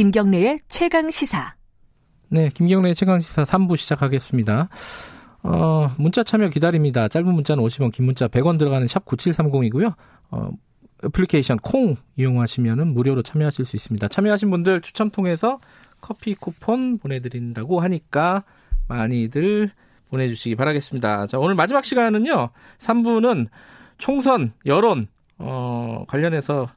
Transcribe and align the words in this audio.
김경래의 0.00 0.58
최강 0.66 1.10
시사. 1.10 1.54
네, 2.30 2.48
김경래의 2.48 2.94
최강 2.94 3.18
시사 3.18 3.42
3부 3.42 3.76
시작하겠습니다. 3.76 4.70
어, 5.42 5.94
문자 5.98 6.22
참여 6.22 6.48
기다립니다. 6.48 7.06
짧은 7.06 7.30
문자는 7.30 7.62
50원, 7.62 7.92
긴 7.92 8.06
문자 8.06 8.26
100원 8.26 8.58
들어가는 8.58 8.86
샵 8.88 9.04
9730이고요. 9.04 9.94
어, 10.30 10.50
애플리케이션 11.04 11.56
콩 11.58 11.96
이용하시면 12.16 12.88
무료로 12.94 13.22
참여하실 13.22 13.64
수 13.64 13.76
있습니다. 13.76 14.08
참여하신 14.08 14.50
분들 14.50 14.80
추첨 14.82 15.10
통해서 15.10 15.58
커피 16.00 16.34
쿠폰 16.34 16.98
보내드린다고 16.98 17.80
하니까 17.80 18.44
많이들 18.88 19.70
보내주시기 20.10 20.56
바라겠습니다. 20.56 21.26
자, 21.28 21.38
오늘 21.38 21.54
마지막 21.54 21.84
시간은요. 21.84 22.50
3부는 22.78 23.46
총선, 23.98 24.52
여론, 24.66 25.06
어, 25.38 26.04
관련해서 26.08 26.68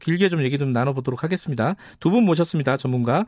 길게 0.00 0.28
좀 0.28 0.42
얘기 0.44 0.58
좀 0.58 0.70
나눠보도록 0.72 1.24
하겠습니다. 1.24 1.74
두 1.98 2.10
분 2.10 2.24
모셨습니다. 2.24 2.76
전문가. 2.76 3.26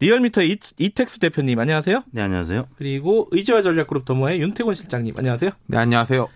리얼미터의 0.00 0.56
이택수 0.78 1.18
대표님, 1.18 1.58
안녕하세요. 1.58 2.04
네, 2.12 2.22
안녕하세요. 2.22 2.68
그리고 2.76 3.28
의지와 3.32 3.60
전략그룹 3.62 4.04
더모의 4.04 4.40
윤태곤 4.40 4.74
실장님, 4.74 5.14
안녕하세요. 5.18 5.50
네, 5.66 5.76
안녕하세요. 5.76 6.28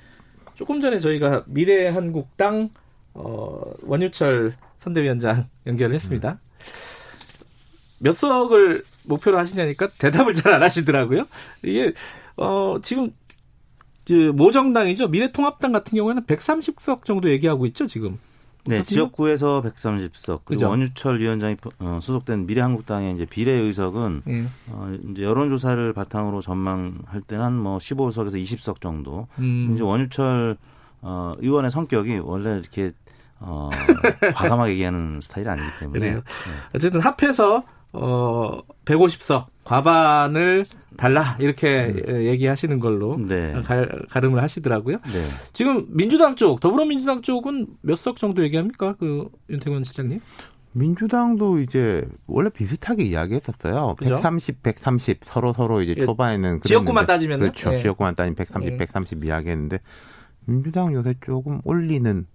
조금 0.54 0.80
전에 0.80 0.98
저희가 1.00 1.44
미래한국당 1.46 2.70
어, 3.16 3.60
원유철 3.82 4.54
선대위원장 4.78 5.48
연결을 5.66 5.94
했습니다. 5.94 6.32
음. 6.32 6.38
몇 7.98 8.12
석을 8.12 8.84
목표로 9.04 9.38
하시냐니까 9.38 9.88
대답을 9.98 10.34
잘 10.34 10.52
안 10.52 10.62
하시더라고요. 10.62 11.26
이게 11.62 11.92
어, 12.36 12.76
지금 12.82 13.10
그 14.06 14.12
모정당이죠. 14.34 15.08
미래통합당 15.08 15.72
같은 15.72 15.96
경우에는 15.96 16.24
130석 16.24 17.04
정도 17.04 17.30
얘기하고 17.30 17.66
있죠, 17.66 17.86
지금. 17.86 18.18
네, 18.68 18.82
지역구에서 18.82 19.62
130석. 19.62 20.40
그리고 20.44 20.68
원유철 20.68 21.20
위원장이 21.20 21.56
어, 21.78 21.98
소속된 22.02 22.46
미래한국당의 22.46 23.14
이제 23.14 23.24
비례 23.24 23.52
의석은 23.52 24.22
음. 24.26 24.50
어, 24.70 24.92
이제 25.10 25.22
여론조사를 25.22 25.92
바탕으로 25.92 26.42
전망할 26.42 27.20
때는 27.26 27.44
한뭐 27.44 27.78
15석에서 27.78 28.42
20석 28.42 28.80
정도. 28.80 29.28
음. 29.38 29.70
이제 29.72 29.82
원유철 29.82 30.56
어, 31.02 31.32
의원의 31.38 31.70
성격이 31.70 32.18
원래 32.18 32.58
이렇게 32.58 32.92
어, 33.40 33.70
과감하게 34.34 34.72
얘기하는 34.72 35.20
스타일이 35.20 35.48
아니기 35.48 35.66
때문에. 35.80 35.98
그래요. 35.98 36.14
네. 36.16 36.22
어쨌든 36.74 37.00
합해서 37.00 37.64
어 37.92 38.60
150석 38.84 39.46
과반을 39.64 40.64
달라 40.96 41.36
이렇게 41.40 41.94
음. 42.08 42.22
얘기하시는 42.24 42.78
걸로 42.78 43.16
네. 43.18 43.54
가, 44.08 44.20
름을 44.20 44.42
하시더라고요. 44.42 44.98
네. 44.98 45.20
지금 45.52 45.86
민주당 45.90 46.34
쪽 46.36 46.60
더불어민주당 46.60 47.22
쪽은 47.22 47.66
몇 47.82 47.96
석 47.96 48.18
정도 48.18 48.42
얘기합니까? 48.42 48.94
그 48.98 49.28
윤태권 49.50 49.84
실장님? 49.84 50.20
민주당도 50.72 51.60
이제 51.60 52.04
원래 52.26 52.50
비슷하게 52.50 53.04
이야기했었어요. 53.04 53.94
그죠? 53.98 54.16
130, 54.16 54.62
130 54.62 55.20
서로 55.24 55.54
서로 55.54 55.80
이제 55.80 55.94
예. 55.96 56.04
초반에는 56.04 56.60
지역구만 56.62 57.06
따지면 57.06 57.40
그렇죠. 57.40 57.70
네. 57.70 57.78
지역구만 57.78 58.14
따지면 58.14 58.34
130, 58.36 58.70
네. 58.72 58.76
130 58.76 59.24
이야기했는데 59.24 59.78
민주당 60.44 60.92
요새 60.92 61.14
조금 61.24 61.60
올리는 61.64 62.26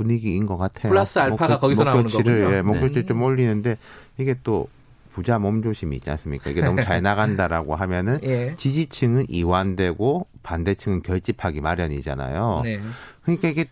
분위기인 0.00 0.46
것 0.46 0.56
같아요. 0.56 0.90
플러스 0.90 1.18
알파가 1.18 1.54
목표, 1.54 1.60
거기서 1.60 1.84
나오는 1.84 2.04
거군요. 2.04 2.54
예, 2.54 2.62
목표치를 2.62 3.02
네. 3.02 3.06
좀 3.06 3.22
올리는데 3.22 3.76
이게 4.16 4.34
또 4.42 4.66
부자 5.12 5.38
몸조심이 5.38 5.94
있지 5.96 6.10
않습니까? 6.10 6.48
이게 6.48 6.62
너무 6.62 6.82
잘 6.82 7.02
나간다라고 7.02 7.74
하면은 7.74 8.18
예. 8.24 8.54
지지층은 8.56 9.26
이완되고 9.28 10.26
반대층은 10.42 11.02
결집하기 11.02 11.60
마련이잖아요. 11.60 12.62
네. 12.64 12.80
그러니까 13.22 13.48
이게 13.48 13.66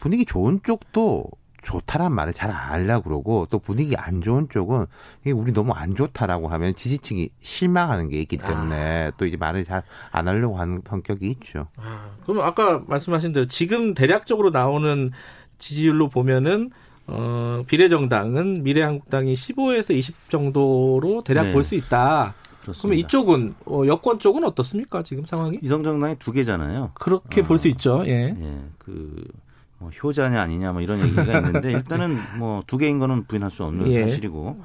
분위기 0.00 0.24
좋은 0.24 0.60
쪽도 0.64 1.26
좋다란 1.62 2.12
말을 2.12 2.34
잘안 2.34 2.54
하려고 2.54 3.04
그러고 3.08 3.46
또 3.48 3.58
분위기 3.58 3.96
안 3.96 4.20
좋은 4.20 4.48
쪽은 4.50 4.84
이게 5.22 5.30
우리 5.30 5.52
너무 5.52 5.72
안 5.72 5.94
좋다라고 5.96 6.48
하면 6.48 6.74
지지층이 6.74 7.30
실망하는 7.40 8.10
게 8.10 8.20
있기 8.20 8.36
때문에 8.36 9.06
아. 9.06 9.10
또 9.16 9.24
이제 9.24 9.36
말을 9.36 9.64
잘 9.64 9.82
안 10.10 10.28
하려고 10.28 10.58
하는 10.58 10.82
성격이 10.86 11.26
있죠. 11.28 11.66
아, 11.76 12.10
그럼 12.24 12.44
아까 12.44 12.82
말씀하신 12.86 13.32
대로 13.32 13.46
지금 13.46 13.94
대략적으로 13.94 14.50
나오는 14.50 15.10
지지율로 15.58 16.08
보면은 16.08 16.70
어, 17.06 17.62
비례정당은 17.66 18.62
미래한국당이 18.62 19.34
15에서 19.34 19.94
20 19.94 20.30
정도로 20.30 21.22
대략 21.24 21.44
네. 21.44 21.52
볼수 21.52 21.74
있다. 21.74 22.34
그렇습니다. 22.62 22.82
그러면 22.82 22.98
이쪽은 22.98 23.54
어, 23.66 23.82
여권 23.86 24.18
쪽은 24.18 24.42
어떻습니까 24.44 25.02
지금 25.02 25.24
상황이? 25.24 25.58
이성정당이 25.62 26.16
두 26.18 26.32
개잖아요. 26.32 26.92
그렇게 26.94 27.42
어, 27.42 27.44
볼수 27.44 27.68
있죠. 27.68 28.02
예. 28.06 28.34
예. 28.40 28.58
그 28.78 29.22
뭐, 29.78 29.90
효자냐 29.90 30.40
아니냐 30.40 30.72
뭐 30.72 30.80
이런 30.80 30.98
얘기가 31.02 31.38
있는데 31.38 31.72
일단은 31.72 32.16
뭐 32.38 32.62
두 32.66 32.78
개인 32.78 32.98
거는 32.98 33.24
부인할 33.24 33.50
수 33.50 33.64
없는 33.64 33.92
예. 33.92 34.02
사실이고 34.08 34.56
어, 34.58 34.64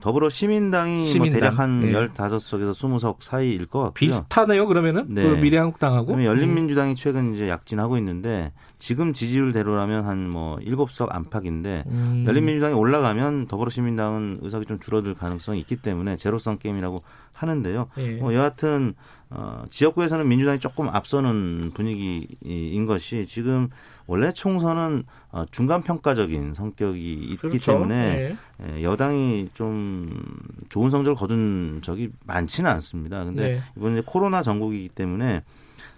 더불어 0.00 0.28
시민당이 0.28 1.06
시민당. 1.08 1.30
뭐 1.30 1.40
대략 1.40 1.58
한 1.58 1.82
예. 1.84 1.92
15석에서 1.92 2.72
20석 2.72 3.16
사이일 3.20 3.66
것 3.66 3.78
같고요. 3.80 3.92
비슷하네요, 3.92 4.66
그러면은? 4.66 5.06
네. 5.08 5.22
그 5.22 5.28
미래한국당하고? 5.36 6.22
열린민주당이 6.24 6.94
최근 6.96 7.34
이제 7.34 7.48
약진하고 7.48 7.96
있는데 7.98 8.52
지금 8.78 9.12
지지율대로라면 9.12 10.04
한 10.06 10.30
뭐 10.30 10.56
7석 10.58 11.08
안팎인데 11.10 11.84
음. 11.88 12.24
열린민주당이 12.26 12.74
올라가면 12.74 13.46
더불어 13.48 13.68
시민당은 13.70 14.38
의석이 14.42 14.66
좀 14.66 14.78
줄어들 14.78 15.14
가능성이 15.14 15.58
있기 15.60 15.76
때문에 15.76 16.16
제로성 16.16 16.58
게임이라고 16.58 17.02
하는데요. 17.32 17.88
예. 17.98 18.10
뭐 18.12 18.32
여하튼 18.34 18.94
어, 19.32 19.64
지역구에서는 19.70 20.26
민주당이 20.26 20.58
조금 20.58 20.88
앞서는 20.88 21.70
분위기인 21.72 22.86
것이 22.86 23.26
지금 23.26 23.68
원래 24.06 24.32
총선은 24.32 25.04
어, 25.30 25.44
중간 25.52 25.82
평가적인 25.82 26.54
성격이 26.54 27.12
있기 27.12 27.36
그렇죠. 27.36 27.72
때문에 27.72 28.36
네. 28.58 28.82
여당이 28.82 29.50
좀 29.54 30.24
좋은 30.68 30.90
성적을 30.90 31.16
거둔 31.16 31.80
적이 31.82 32.10
많지는 32.24 32.68
않습니다. 32.70 33.24
근데 33.24 33.48
네. 33.48 33.60
이번 33.76 33.92
이제 33.92 34.02
코로나 34.04 34.42
전국이기 34.42 34.88
때문에 34.88 35.42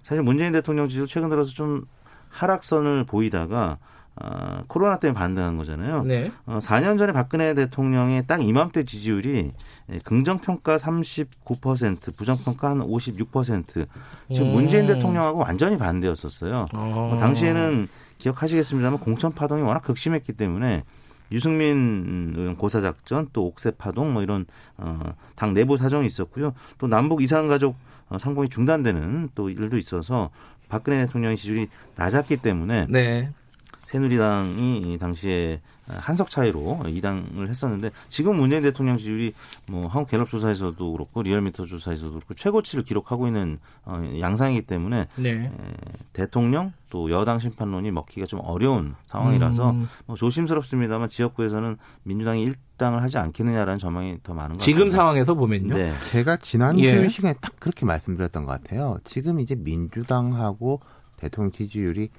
사실 0.02 0.22
문재인 0.22 0.52
대통령 0.52 0.88
지지도 0.88 1.06
최근 1.06 1.30
들어서 1.30 1.52
좀 1.52 1.86
하락선을 2.32 3.04
보이다가 3.04 3.78
어, 4.14 4.62
코로나 4.66 4.98
때문에 4.98 5.18
반등한 5.18 5.56
거잖아요. 5.56 6.02
네. 6.02 6.30
어, 6.44 6.58
4년 6.60 6.98
전에 6.98 7.12
박근혜 7.12 7.54
대통령의 7.54 8.26
딱 8.26 8.42
이맘때 8.42 8.84
지지율이 8.84 9.52
예, 9.90 9.98
긍정평가 10.04 10.76
39%, 10.76 12.14
부정평가 12.14 12.70
한 12.70 12.80
56%. 12.80 13.86
지금 14.30 14.48
오. 14.48 14.52
문재인 14.52 14.86
대통령하고 14.86 15.38
완전히 15.40 15.78
반대였었어요. 15.78 16.66
어, 16.74 17.16
당시에는 17.18 17.88
기억하시겠습니다만 18.18 19.00
공천 19.00 19.32
파동이 19.32 19.62
워낙 19.62 19.80
극심했기 19.80 20.34
때문에 20.34 20.84
유승민 21.32 22.34
의원 22.36 22.56
고사작전 22.56 23.28
또 23.32 23.46
옥새 23.46 23.72
파동 23.78 24.12
뭐 24.12 24.22
이런 24.22 24.46
어, 24.76 25.14
당 25.34 25.54
내부 25.54 25.76
사정이 25.76 26.06
있었고요. 26.06 26.54
또 26.78 26.86
남북 26.86 27.22
이산 27.22 27.48
가족 27.48 27.76
어, 28.08 28.18
상봉이 28.18 28.48
중단되는 28.48 29.30
또 29.34 29.48
일도 29.48 29.78
있어서 29.78 30.30
박근혜 30.68 31.04
대통령의 31.06 31.36
지지율이 31.36 31.68
낮았기 31.96 32.38
때문에 32.38 32.86
네. 32.88 33.28
새누리당이 33.92 34.96
당시에 34.98 35.60
한석 35.86 36.30
차이로 36.30 36.84
이당을 36.86 37.50
했었는데 37.50 37.90
지금 38.08 38.36
문재인 38.36 38.62
대통령 38.62 38.96
지지율이 38.96 39.34
뭐 39.68 39.86
한국 39.86 40.10
갤럽 40.10 40.30
조사에서도 40.30 40.92
그렇고 40.92 41.22
리얼미터 41.22 41.66
조사에서도 41.66 42.12
그렇고 42.14 42.32
최고치를 42.32 42.84
기록하고 42.84 43.26
있는 43.26 43.58
어, 43.84 44.02
양상이기 44.18 44.62
때문에 44.62 45.08
네. 45.16 45.52
대통령 46.14 46.72
또 46.88 47.10
여당 47.10 47.38
심판론이 47.38 47.90
먹기가 47.90 48.26
좀 48.26 48.40
어려운 48.42 48.94
상황이라서 49.08 49.70
음. 49.70 49.88
뭐 50.06 50.16
조심스럽습니다만 50.16 51.08
지역구에서는 51.08 51.76
민주당이 52.04 52.42
일당을 52.44 53.02
하지 53.02 53.18
않겠느냐라는 53.18 53.78
전망이 53.78 54.18
더 54.22 54.32
많은 54.32 54.56
것 54.56 54.62
지금 54.62 54.78
같습니다. 54.78 54.96
상황에서 54.96 55.34
보면요. 55.34 55.74
네. 55.74 55.92
제가 56.10 56.38
지난 56.38 56.78
예. 56.78 57.08
시간에 57.08 57.34
딱 57.40 57.52
그렇게 57.58 57.84
말씀드렸던 57.84 58.46
것 58.46 58.52
같아요. 58.52 58.98
지금 59.04 59.40
이제 59.40 59.54
민주당하고 59.54 60.80
대통령 61.16 61.52
지지율이 61.52 62.10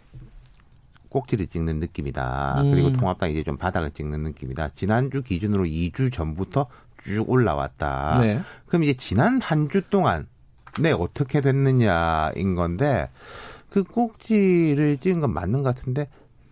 꼭지를 1.13 1.47
찍는 1.47 1.79
느낌이다. 1.79 2.61
음. 2.61 2.71
그리고 2.71 2.91
통합당 2.91 3.29
이제 3.31 3.43
좀 3.43 3.55
바닥을 3.55 3.91
찍는 3.91 4.21
느낌이다. 4.23 4.69
지난주 4.75 5.21
기준으로 5.23 5.63
2주 5.63 6.11
전부터 6.11 6.67
쭉 7.05 7.23
올라왔다. 7.29 8.17
네. 8.21 8.41
그럼 8.65 8.83
이제 8.83 8.93
지난 8.93 9.39
한 9.41 9.69
주 9.69 9.81
동안 9.89 10.27
네 10.81 10.91
어떻게 10.91 11.39
됐느냐인 11.41 12.55
건데 12.55 13.09
그 13.69 13.83
꼭지를 13.83 14.97
찍은 14.97 15.21
건 15.21 15.33
맞는 15.33 15.63
것 15.63 15.75
같은데 15.75 16.07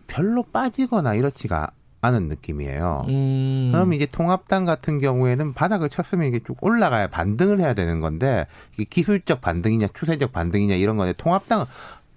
별로 0.06 0.42
빠지거나 0.42 1.14
이렇지가 1.14 1.70
않은 2.02 2.28
느낌이에요. 2.28 3.06
음. 3.08 3.70
그럼 3.72 3.92
이제 3.92 4.06
통합당 4.06 4.64
같은 4.64 4.98
경우에는 4.98 5.54
바닥을 5.54 5.88
쳤으면 5.88 6.26
이게 6.26 6.40
쭉 6.44 6.56
올라가야 6.60 7.08
반등을 7.08 7.60
해야 7.60 7.74
되는 7.74 8.00
건데 8.00 8.46
이게 8.74 8.84
기술적 8.84 9.40
반등이냐 9.40 9.88
추세적 9.94 10.32
반등이냐 10.32 10.74
이런 10.74 10.96
건데 10.96 11.14
통합당은 11.16 11.64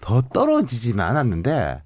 더 0.02 0.22
떨어지지는 0.22 1.00
않았는데 1.04 1.82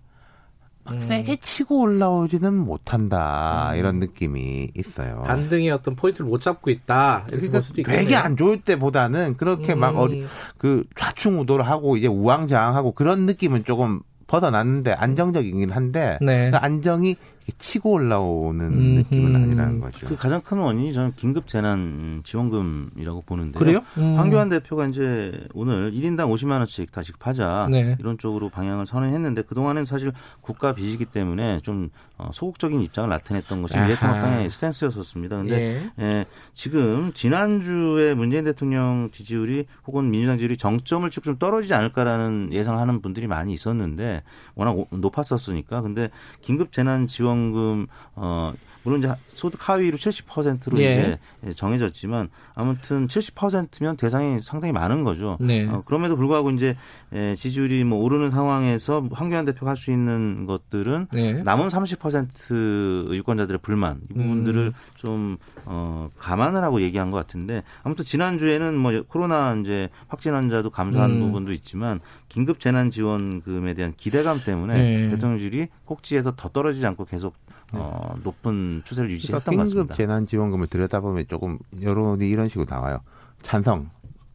음. 0.91 0.99
세게 0.99 1.37
치고 1.37 1.79
올라오지는 1.81 2.53
못한다 2.53 3.71
음. 3.71 3.77
이런 3.77 3.99
느낌이 3.99 4.71
있어요. 4.75 5.23
반등의 5.25 5.71
어떤 5.71 5.95
포인트를 5.95 6.27
못 6.27 6.41
잡고 6.41 6.69
있다. 6.69 7.25
그러니까 7.27 7.61
되게 7.85 8.15
안 8.15 8.37
좋을 8.37 8.61
때보다는 8.61 9.37
그렇게 9.37 9.73
음. 9.73 9.79
막 9.79 9.97
어리 9.97 10.25
그 10.57 10.83
좌충우돌 10.95 11.61
하고 11.63 11.97
이제 11.97 12.07
우왕좌왕하고 12.07 12.93
그런 12.93 13.25
느낌은 13.25 13.63
조금 13.65 14.01
벗어났는데 14.27 14.93
안정적이긴 14.93 15.71
한데 15.71 16.17
네. 16.21 16.51
그 16.51 16.57
안정이 16.57 17.15
치고 17.57 17.91
올라오는 17.91 18.65
음흠. 18.65 18.79
느낌은 18.79 19.35
아니라는 19.35 19.79
거죠. 19.79 20.07
그 20.07 20.15
가장 20.15 20.41
큰 20.41 20.59
원인이 20.59 20.93
저는 20.93 21.13
긴급 21.15 21.47
재난 21.47 22.21
지원금이라고 22.23 23.21
보는데요. 23.21 23.59
그래요? 23.59 23.79
음. 23.97 24.17
황교안 24.17 24.49
대표가 24.49 24.87
이제 24.87 25.31
오늘 25.53 25.91
1인당 25.91 26.33
50만 26.33 26.57
원씩 26.57 26.91
다 26.91 27.03
지급하자 27.03 27.67
네. 27.71 27.95
이런 27.99 28.17
쪽으로 28.17 28.49
방향을 28.49 28.85
선회했는데 28.85 29.43
그동안은 29.43 29.85
사실 29.85 30.11
국가 30.41 30.73
빚이기 30.73 31.05
때문에 31.05 31.61
좀 31.61 31.89
어, 32.17 32.29
소극적인 32.33 32.81
입장을 32.81 33.09
나타냈던 33.09 33.61
것이 33.61 33.79
미래통합당의 33.79 34.49
스탠스였었습니다. 34.49 35.37
근데 35.37 35.81
예. 35.99 36.03
예, 36.03 36.25
지금 36.53 37.13
지난주에 37.13 38.13
문재인 38.13 38.43
대통령 38.43 39.09
지지율이 39.11 39.65
혹은 39.87 40.11
민주당 40.11 40.37
지지율이 40.37 40.57
정점을 40.57 41.09
치고 41.09 41.23
좀 41.23 41.37
떨어지지 41.37 41.73
않을까라는 41.73 42.49
예상을 42.51 42.79
하는 42.79 43.01
분들이 43.01 43.27
많이 43.27 43.53
있었는데 43.53 44.23
워낙 44.55 44.85
높았었으니까 44.91 45.81
근데 45.81 46.09
긴급 46.41 46.73
재난 46.73 47.07
지원 47.07 47.38
지원금 47.39 47.87
어 48.15 48.53
물론 48.83 48.99
이제 48.99 49.11
소득 49.27 49.67
하위로 49.67 49.97
70%로 49.97 50.79
예. 50.81 51.17
이제 51.43 51.53
정해졌지만 51.53 52.29
아무튼 52.55 53.07
70%면 53.07 53.97
대상이 53.97 54.39
상당히 54.39 54.71
많은 54.71 55.03
거죠. 55.03 55.37
네. 55.39 55.67
어, 55.67 55.81
그럼에도 55.85 56.15
불구하고 56.15 56.51
이제 56.51 56.75
에, 57.11 57.35
지지율이 57.35 57.83
뭐 57.83 57.99
오르는 57.99 58.29
상황에서 58.29 59.07
황교안 59.11 59.45
대표가 59.45 59.71
할 59.71 59.79
수 59.79 59.91
있는 59.91 60.45
것들은 60.45 61.07
네. 61.13 61.33
남은 61.43 61.69
30% 61.69 63.13
유권자들의 63.13 63.59
불만 63.61 64.01
이 64.11 64.13
부분들을 64.13 64.67
음. 64.67 64.73
좀 64.95 65.37
어, 65.65 66.09
감안을 66.17 66.63
하고 66.63 66.81
얘기한 66.81 67.11
것 67.11 67.17
같은데 67.17 67.63
아무튼 67.81 68.03
지난 68.03 68.37
주에는 68.37 68.75
뭐 68.77 68.91
코로나 69.07 69.55
이제 69.55 69.89
확진 70.07 70.33
환자도 70.33 70.69
감소한 70.69 71.11
음. 71.11 71.19
부분도 71.21 71.53
있지만 71.53 72.01
긴급 72.27 72.59
재난 72.59 72.91
지원금에 72.91 73.73
대한 73.73 73.93
기대감 73.95 74.41
때문에 74.43 74.73
네. 74.73 75.09
대통령실이 75.09 75.67
꼭지에서 75.85 76.35
더 76.35 76.49
떨어지지 76.49 76.85
않고 76.85 77.05
계속 77.05 77.35
어, 77.71 78.15
높은 78.23 78.68
추세를 78.85 79.09
유지했던 79.11 79.41
그러니까 79.41 79.51
것 79.51 79.57
같습니다. 79.69 79.93
긴급 79.93 79.95
재난지원금을 79.97 80.67
들여다보면 80.67 81.25
조금 81.29 81.57
여론이 81.81 82.27
이런 82.27 82.49
식으로 82.49 82.65
나와요. 82.69 82.99
찬성. 83.41 83.89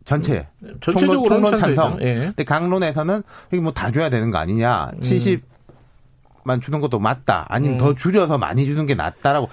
전체 0.04 0.46
음, 0.62 0.74
전체적으로 0.80 1.28
총론, 1.28 1.56
찬성. 1.56 1.98
예. 2.02 2.14
근데 2.16 2.44
강론에서는 2.44 3.22
이게 3.52 3.60
뭐 3.60 3.72
다 3.72 3.90
줘야 3.90 4.10
되는 4.10 4.30
거 4.30 4.36
아니냐. 4.38 4.90
음. 4.94 5.00
70만 5.00 6.60
주는 6.60 6.80
것도 6.80 6.98
맞다. 6.98 7.46
아니면 7.48 7.76
음. 7.76 7.78
더 7.78 7.94
줄여서 7.94 8.36
많이 8.38 8.66
주는 8.66 8.84
게 8.86 8.94
낫다라고 8.94 9.48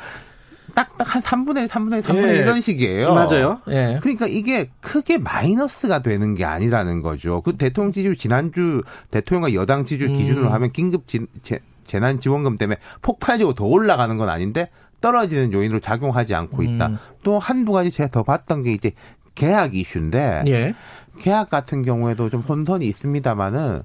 딱딱 0.75 1.15
한 1.15 1.21
3분의 1.21 1.57
1, 1.63 1.67
3분의 1.67 1.93
1, 1.97 2.01
3분의 2.01 2.29
1 2.29 2.35
예. 2.35 2.39
이런 2.41 2.61
식이에요. 2.61 3.13
맞아요. 3.13 3.61
예. 3.69 3.99
그러니까 4.01 4.27
이게 4.27 4.69
크게 4.81 5.17
마이너스가 5.17 6.01
되는 6.01 6.33
게 6.33 6.45
아니라는 6.45 7.01
거죠. 7.01 7.41
그 7.41 7.55
대통령 7.57 7.91
지지율 7.91 8.15
지난주 8.15 8.81
대통령과 9.09 9.53
여당 9.53 9.85
지지율 9.85 10.11
음. 10.11 10.17
기준으로 10.17 10.49
하면 10.49 10.71
긴급 10.71 11.07
지, 11.07 11.25
재, 11.43 11.59
재난지원금 11.91 12.57
때문에 12.57 12.77
폭발적으로 13.01 13.53
더 13.53 13.65
올라가는 13.65 14.15
건 14.17 14.29
아닌데 14.29 14.69
떨어지는 15.01 15.51
요인으로 15.51 15.79
작용하지 15.79 16.33
않고 16.35 16.63
있다. 16.63 16.87
음. 16.87 16.97
또 17.23 17.39
한두 17.39 17.71
가지 17.71 17.91
제가 17.91 18.09
더 18.09 18.23
봤던 18.23 18.63
게 18.63 18.71
이제 18.71 18.91
계약 19.35 19.75
이슈인데 19.75 20.43
예. 20.47 20.73
계약 21.19 21.49
같은 21.49 21.81
경우에도 21.81 22.29
좀 22.29 22.41
혼선이 22.41 22.85
있습니다만은 22.85 23.81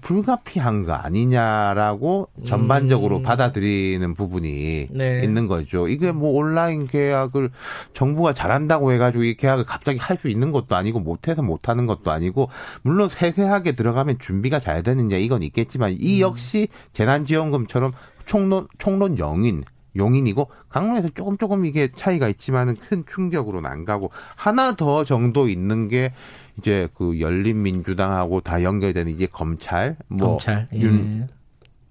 불가피한 0.00 0.84
거 0.84 0.92
아니냐라고 0.92 2.28
전반적으로 2.44 3.18
음. 3.18 3.22
받아들이는 3.22 4.14
부분이 4.14 4.88
네. 4.90 5.20
있는 5.22 5.46
거죠. 5.46 5.88
이게 5.88 6.12
뭐 6.12 6.30
온라인 6.32 6.86
계약을 6.86 7.50
정부가 7.94 8.32
잘한다고 8.32 8.92
해가지고 8.92 9.24
이 9.24 9.36
계약을 9.36 9.64
갑자기 9.64 9.98
할 9.98 10.16
수 10.16 10.28
있는 10.28 10.50
것도 10.50 10.74
아니고 10.76 10.98
못해서 11.00 11.42
못하는 11.42 11.86
것도 11.86 12.10
아니고 12.10 12.48
물론 12.82 13.08
세세하게 13.08 13.72
들어가면 13.72 14.18
준비가 14.18 14.58
잘 14.58 14.82
되느냐 14.82 15.16
이건 15.16 15.42
있겠지만 15.42 15.96
이 15.98 16.16
음. 16.16 16.20
역시 16.20 16.68
재난지원금처럼 16.94 17.92
총론 18.24 18.66
총론 18.78 19.18
영인 19.18 19.62
용인이고 19.96 20.48
강릉에서 20.68 21.10
조금 21.14 21.36
조금 21.36 21.64
이게 21.64 21.88
차이가 21.92 22.28
있지만은 22.28 22.76
큰 22.76 23.04
충격으로는 23.06 23.68
안 23.68 23.84
가고 23.84 24.10
하나 24.34 24.74
더 24.74 25.04
정도 25.04 25.48
있는 25.48 25.88
게 25.88 26.12
이제 26.58 26.88
그 26.94 27.20
열린민주당하고 27.20 28.40
다 28.40 28.62
연결되는 28.62 29.12
이제 29.12 29.26
검찰 29.26 29.96
뭐 30.08 30.30
검찰, 30.30 30.66
예. 30.74 30.80
윤, 30.80 31.28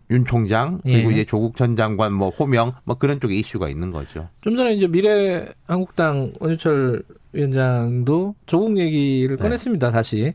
윤 0.10 0.26
총장 0.26 0.80
그리고 0.84 1.10
예. 1.10 1.14
이제 1.14 1.26
조국 1.26 1.56
전 1.56 1.76
장관 1.76 2.14
뭐 2.14 2.30
호명 2.30 2.74
뭐 2.84 2.98
그런 2.98 3.20
쪽에 3.20 3.36
이슈가 3.36 3.70
있는 3.70 3.92
거죠. 3.92 4.28
좀 4.42 4.56
전에 4.56 4.74
이제 4.74 4.88
미래 4.88 5.48
한국당 5.68 6.34
원유철 6.40 7.04
위원장도 7.36 8.36
조국 8.46 8.78
얘기를 8.78 9.36
네. 9.36 9.44
꺼냈습니다 9.44 9.92
다시. 9.92 10.34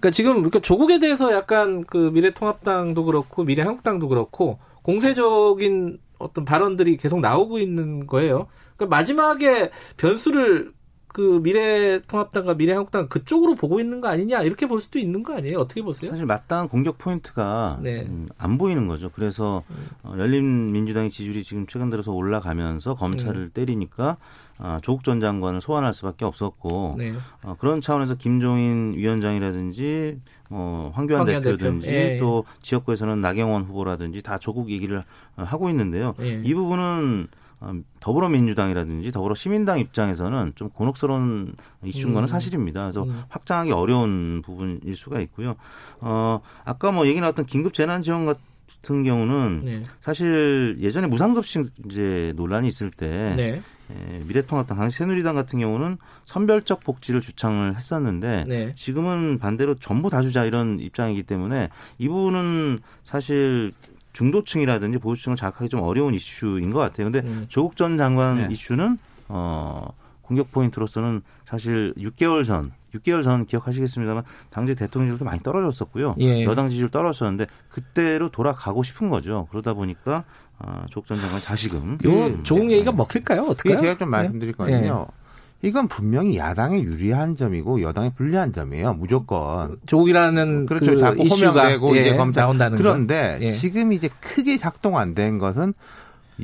그러니까 0.00 0.10
지금 0.10 0.34
그러니까 0.34 0.60
조국에 0.60 0.98
대해서 0.98 1.32
약간 1.32 1.84
그 1.84 2.10
미래통합당도 2.12 3.04
그렇고 3.04 3.44
미래한국당도 3.44 4.08
그렇고 4.08 4.58
공세적인 4.82 5.98
어떤 6.20 6.44
발언들이 6.44 6.96
계속 6.96 7.20
나오고 7.20 7.58
있는 7.58 8.06
거예요. 8.06 8.46
그러니까 8.76 8.96
마지막에 8.96 9.70
변수를 9.96 10.72
그 11.12 11.40
미래통합당과 11.42 12.54
미래한국당 12.54 13.08
그쪽으로 13.08 13.56
보고 13.56 13.80
있는 13.80 14.00
거 14.00 14.08
아니냐 14.08 14.42
이렇게 14.42 14.66
볼 14.66 14.80
수도 14.80 14.98
있는 14.98 15.22
거 15.22 15.34
아니에요? 15.34 15.58
어떻게 15.58 15.82
보세요? 15.82 16.10
사실 16.10 16.24
마땅한 16.24 16.68
공격 16.68 16.98
포인트가 16.98 17.78
네. 17.82 18.02
음, 18.02 18.28
안 18.38 18.58
보이는 18.58 18.86
거죠. 18.86 19.10
그래서 19.12 19.62
음. 19.70 19.88
어, 20.04 20.14
열린민주당의 20.16 21.10
지지율이 21.10 21.42
지금 21.42 21.66
최근 21.66 21.90
들어서 21.90 22.12
올라가면서 22.12 22.94
검찰을 22.94 23.36
음. 23.36 23.50
때리니까 23.52 24.18
어, 24.58 24.78
조국 24.82 25.02
전 25.02 25.20
장관을 25.20 25.60
소환할 25.60 25.94
수밖에 25.94 26.24
없었고 26.24 26.94
네. 26.98 27.12
어, 27.42 27.56
그런 27.58 27.80
차원에서 27.80 28.14
김종인 28.14 28.94
위원장이라든지 28.94 30.20
뭐 30.50 30.90
황교안, 30.94 31.20
황교안 31.20 31.42
대표든지 31.42 31.86
대표. 31.86 31.96
예, 31.96 32.14
예. 32.14 32.18
또 32.18 32.44
지역구에서는 32.60 33.20
나경원 33.20 33.62
후보라든지 33.62 34.20
다 34.20 34.36
조국 34.36 34.70
얘기를 34.70 35.04
하고 35.36 35.70
있는데요. 35.70 36.14
예. 36.20 36.42
이 36.44 36.54
부분은 36.54 37.28
어, 37.60 37.74
더불어민주당이라든지 38.00 39.12
더불어 39.12 39.34
시민당 39.34 39.78
입장에서는 39.78 40.52
좀 40.56 40.70
곤혹스러운 40.70 41.54
이슈인 41.84 42.14
거는 42.14 42.24
음. 42.24 42.28
사실입니다. 42.28 42.80
그래서 42.80 43.04
음. 43.04 43.22
확장하기 43.28 43.70
어려운 43.70 44.42
부분일 44.44 44.96
수가 44.96 45.20
있고요. 45.20 45.56
어, 46.00 46.40
아까 46.64 46.90
뭐 46.90 47.06
얘기 47.06 47.20
나왔던 47.20 47.46
긴급 47.46 47.74
재난 47.74 48.02
지원 48.02 48.26
같은 48.26 48.42
경우는 48.82 49.60
네. 49.64 49.82
사실 50.00 50.76
예전에 50.80 51.06
무상급식 51.06 51.70
이제 51.86 52.32
논란이 52.36 52.68
있을 52.68 52.90
때 52.90 53.34
네. 53.36 53.62
에, 53.90 54.22
미래통합당 54.26 54.76
당시 54.76 54.98
새누리당 54.98 55.34
같은 55.34 55.58
경우는 55.58 55.98
선별적 56.24 56.80
복지를 56.80 57.20
주창을 57.20 57.76
했었는데 57.76 58.44
네. 58.48 58.72
지금은 58.72 59.38
반대로 59.38 59.74
전부 59.76 60.10
다 60.10 60.22
주자 60.22 60.44
이런 60.44 60.80
입장이기 60.80 61.24
때문에 61.24 61.68
이 61.98 62.08
부분은 62.08 62.78
사실 63.04 63.72
중도층이라든지 64.12 64.98
보수층을 64.98 65.36
자극하기 65.36 65.68
좀 65.68 65.80
어려운 65.80 66.14
이슈인 66.14 66.70
것 66.70 66.78
같아요. 66.80 67.10
근데 67.10 67.26
음. 67.28 67.46
조국 67.48 67.76
전 67.76 67.96
장관 67.96 68.36
네. 68.36 68.48
이슈는 68.50 68.98
어 69.28 69.88
공격 70.22 70.50
포인트로서는 70.50 71.22
사실 71.44 71.94
6개월 71.96 72.44
전 72.44 72.64
6개월 72.94 73.22
전 73.22 73.46
기억하시겠습니다만 73.46 74.24
당시 74.50 74.74
대통령 74.74 75.08
지지율도 75.08 75.24
많이 75.24 75.40
떨어졌었고요. 75.42 76.16
예. 76.20 76.44
여당 76.44 76.68
지지율 76.68 76.88
떨어졌었는데 76.90 77.46
그때로 77.68 78.30
돌아가고 78.30 78.82
싶은 78.82 79.08
거죠. 79.08 79.46
그러다 79.50 79.74
보니까 79.74 80.24
어, 80.58 80.84
조국 80.90 81.06
전 81.08 81.16
장관 81.16 81.40
다시금 81.40 81.98
요 82.04 82.42
조국 82.42 82.70
얘기가 82.70 82.92
먹힐까요? 82.92 83.42
어떻게? 83.42 83.76
제가 83.76 83.96
좀 83.98 84.10
말씀드릴 84.10 84.52
거는요. 84.54 85.06
예. 85.10 85.20
이건 85.62 85.88
분명히 85.88 86.38
야당에 86.38 86.80
유리한 86.80 87.36
점이고 87.36 87.82
여당에 87.82 88.12
불리한 88.14 88.52
점이에요. 88.54 88.94
무조건. 88.94 89.76
조국이라는 89.86 90.64
그렇죠. 90.64 90.86
그 90.86 90.96
자꾸 90.96 91.22
호명되고 91.24 91.96
예, 91.96 92.00
이제 92.00 92.16
검찰 92.16 92.44
나온다는 92.44 92.78
그런데 92.78 93.38
예. 93.42 93.52
지금 93.52 93.92
이제 93.92 94.08
크게 94.20 94.56
작동 94.56 94.96
안 94.96 95.14
된 95.14 95.36
것은 95.38 95.74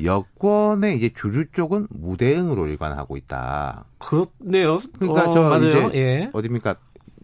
여권의 0.03 0.97
이제 0.97 1.09
주류 1.15 1.45
쪽은 1.51 1.87
무대응으로 1.89 2.67
일관하고 2.67 3.17
있다. 3.17 3.85
그렇네요. 3.99 4.77
그러니까 4.99 5.29
어, 5.29 5.33
저 5.33 5.41
맞아요. 5.41 5.89
이제 5.89 5.99
예. 5.99 6.29
어딥니까? 6.33 6.75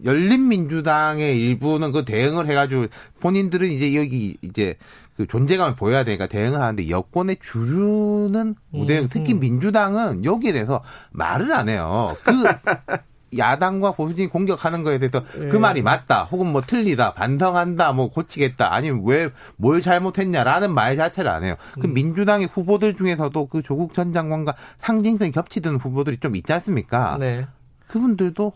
열린민주당의 0.03 1.39
일부는 1.39 1.91
그 1.91 2.03
대응을 2.03 2.47
해가지고 2.47 2.87
본인들은 3.21 3.69
이제 3.69 3.95
여기 3.95 4.35
이제 4.41 4.75
그 5.15 5.27
존재감을 5.27 5.75
보여야 5.75 6.03
되니까 6.03 6.27
대응을 6.27 6.59
하는데 6.59 6.89
여권의 6.89 7.37
주류는 7.41 8.55
무대응, 8.71 9.03
음, 9.03 9.07
특히 9.09 9.33
음. 9.33 9.39
민주당은 9.39 10.25
여기에 10.25 10.53
대해서 10.53 10.83
말을 11.11 11.51
안 11.53 11.69
해요. 11.69 12.17
그 12.23 12.31
야당과 13.37 13.91
보수진이 13.93 14.27
공격하는 14.29 14.83
거에 14.83 14.99
대해서 14.99 15.23
그 15.23 15.45
예. 15.45 15.49
그 15.49 15.57
말이 15.57 15.81
맞다, 15.81 16.23
혹은 16.23 16.51
뭐 16.51 16.61
틀리다, 16.61 17.13
반성한다, 17.13 17.91
뭐 17.93 18.09
고치겠다, 18.09 18.73
아니면 18.73 19.01
왜 19.05 19.29
뭘 19.57 19.81
잘못했냐라는 19.81 20.73
말 20.73 20.97
자체를 20.97 21.29
안 21.31 21.43
해요. 21.43 21.55
그 21.79 21.87
음. 21.87 21.93
민주당의 21.93 22.49
후보들 22.51 22.95
중에서도 22.95 23.47
그 23.47 23.61
조국 23.61 23.93
전 23.93 24.13
장관과 24.13 24.55
상징성이 24.77 25.31
겹치던 25.31 25.77
후보들이 25.77 26.17
좀 26.17 26.35
있지 26.35 26.51
않습니까? 26.53 27.17
네. 27.19 27.45
그분들도 27.87 28.51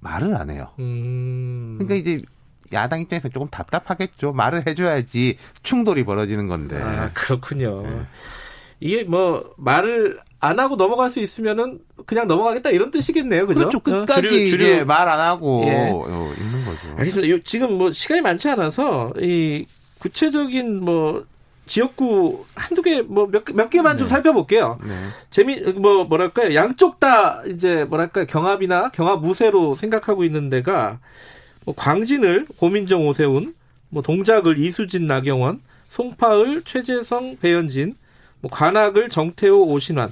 말을 0.00 0.34
안 0.36 0.50
해요. 0.50 0.68
음. 0.78 1.76
그러니까 1.78 1.94
이제 1.94 2.22
야당 2.72 3.00
입장에서 3.00 3.28
조금 3.28 3.48
답답하겠죠. 3.48 4.32
말을 4.32 4.66
해줘야지 4.66 5.36
충돌이 5.62 6.04
벌어지는 6.04 6.46
건데. 6.46 6.80
아, 6.80 7.10
그렇군요. 7.14 7.82
네. 7.82 8.02
이게 8.80 9.04
뭐 9.04 9.52
말을 9.58 10.20
안 10.40 10.58
하고 10.58 10.76
넘어갈 10.76 11.10
수 11.10 11.20
있으면은 11.20 11.80
그냥 12.06 12.26
넘어가겠다 12.26 12.70
이런 12.70 12.90
뜻이겠네요, 12.90 13.46
그죠? 13.46 13.60
그렇죠. 13.60 13.80
끝까지 13.80 14.26
어, 14.26 14.30
주류, 14.30 14.48
주류. 14.50 14.84
말안 14.86 15.20
하고 15.20 15.62
예. 15.66 15.90
어, 15.92 16.32
있는 16.38 16.64
거죠. 16.64 16.94
알겠습니다. 16.96 17.36
지금 17.44 17.74
뭐 17.76 17.90
시간이 17.90 18.22
많지 18.22 18.48
않아서 18.48 19.12
이 19.20 19.66
구체적인 19.98 20.82
뭐 20.82 21.24
지역구 21.66 22.46
한두 22.54 22.82
개 22.82 23.02
뭐 23.02 23.26
몇 23.30 23.44
몇 23.54 23.68
개만 23.70 23.92
네. 23.92 23.98
좀 23.98 24.08
살펴볼게요. 24.08 24.78
네. 24.82 24.94
재미 25.30 25.60
뭐 25.60 26.04
뭐랄까요? 26.04 26.54
양쪽 26.54 26.98
다 26.98 27.42
이제 27.46 27.84
뭐랄까 27.84 28.24
경합이나 28.24 28.88
경합 28.90 29.20
무쇠로 29.20 29.74
생각하고 29.76 30.24
있는 30.24 30.48
데가 30.50 30.98
뭐 31.66 31.74
광진을 31.76 32.46
고민정 32.56 33.06
오세훈, 33.06 33.54
뭐 33.90 34.02
동작을 34.02 34.58
이수진 34.58 35.06
나경원, 35.06 35.60
송파을 35.90 36.62
최재성 36.64 37.36
배현진, 37.40 37.94
뭐 38.40 38.50
관악을 38.50 39.08
정태호 39.08 39.66
오신환. 39.72 40.10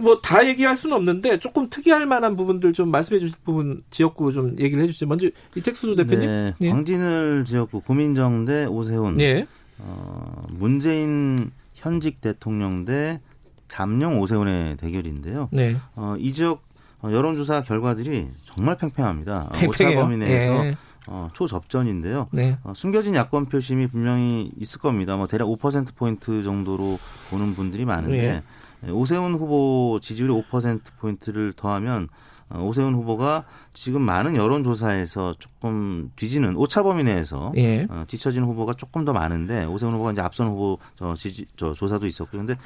뭐다 0.00 0.46
얘기할 0.48 0.76
수는 0.76 0.96
없는데 0.96 1.38
조금 1.38 1.68
특이할 1.68 2.06
만한 2.06 2.34
부분들 2.34 2.72
좀 2.72 2.90
말씀해 2.90 3.18
주실 3.18 3.38
부분 3.44 3.82
지역구 3.90 4.32
좀 4.32 4.56
얘기를 4.58 4.82
해 4.82 4.86
주시죠. 4.86 5.06
먼저 5.06 5.28
이택수 5.54 5.94
대표님. 5.94 6.26
네, 6.26 6.54
네. 6.58 6.70
광진을 6.70 7.44
지역구 7.44 7.80
고민정 7.80 8.44
대 8.44 8.64
오세훈. 8.64 9.16
네. 9.18 9.46
어, 9.78 10.46
문재인 10.48 11.50
현직 11.74 12.20
대통령 12.20 12.84
대 12.84 13.20
잠룡 13.68 14.20
오세훈의 14.20 14.76
대결인데요. 14.76 15.48
네. 15.52 15.76
어, 15.94 16.14
이 16.18 16.32
지역 16.32 16.62
어, 17.02 17.10
여론조사 17.10 17.62
결과들이 17.62 18.28
정말 18.44 18.76
팽팽합니다. 18.78 19.50
팽팽해요. 19.54 19.98
오차 19.98 20.04
범위 20.04 20.16
내에서 20.18 20.66
예. 20.66 20.76
어, 21.06 21.28
초접전인데요. 21.32 22.28
네. 22.32 22.58
어, 22.62 22.72
숨겨진 22.74 23.14
야권 23.14 23.46
표심이 23.46 23.86
분명히 23.88 24.52
있을 24.58 24.80
겁니다. 24.80 25.16
뭐 25.16 25.26
대략 25.26 25.46
5% 25.46 25.94
포인트 25.94 26.42
정도로 26.42 26.98
보는 27.30 27.54
분들이 27.54 27.84
많은데 27.84 28.16
네. 28.16 28.42
오세훈 28.90 29.34
후보 29.34 29.98
지지율이 30.02 30.32
5% 30.32 30.80
포인트를 30.98 31.52
더하면 31.54 32.08
어, 32.52 32.62
오세훈 32.62 32.94
후보가 32.94 33.44
지금 33.72 34.02
많은 34.02 34.36
여론조사에서 34.36 35.34
조금 35.38 36.10
뒤지는 36.16 36.56
오차 36.56 36.82
범위 36.82 37.02
내에서 37.02 37.52
예. 37.56 37.86
어, 37.88 38.04
뒤처진 38.06 38.44
후보가 38.44 38.74
조금 38.74 39.04
더 39.04 39.12
많은데 39.12 39.64
오세훈 39.64 39.94
후보가 39.94 40.12
이제 40.12 40.20
앞선 40.20 40.48
후보 40.48 40.78
저 40.96 41.14
지지 41.14 41.46
저 41.56 41.72
조사도 41.72 42.06
있었고 42.06 42.30
그런데 42.32 42.56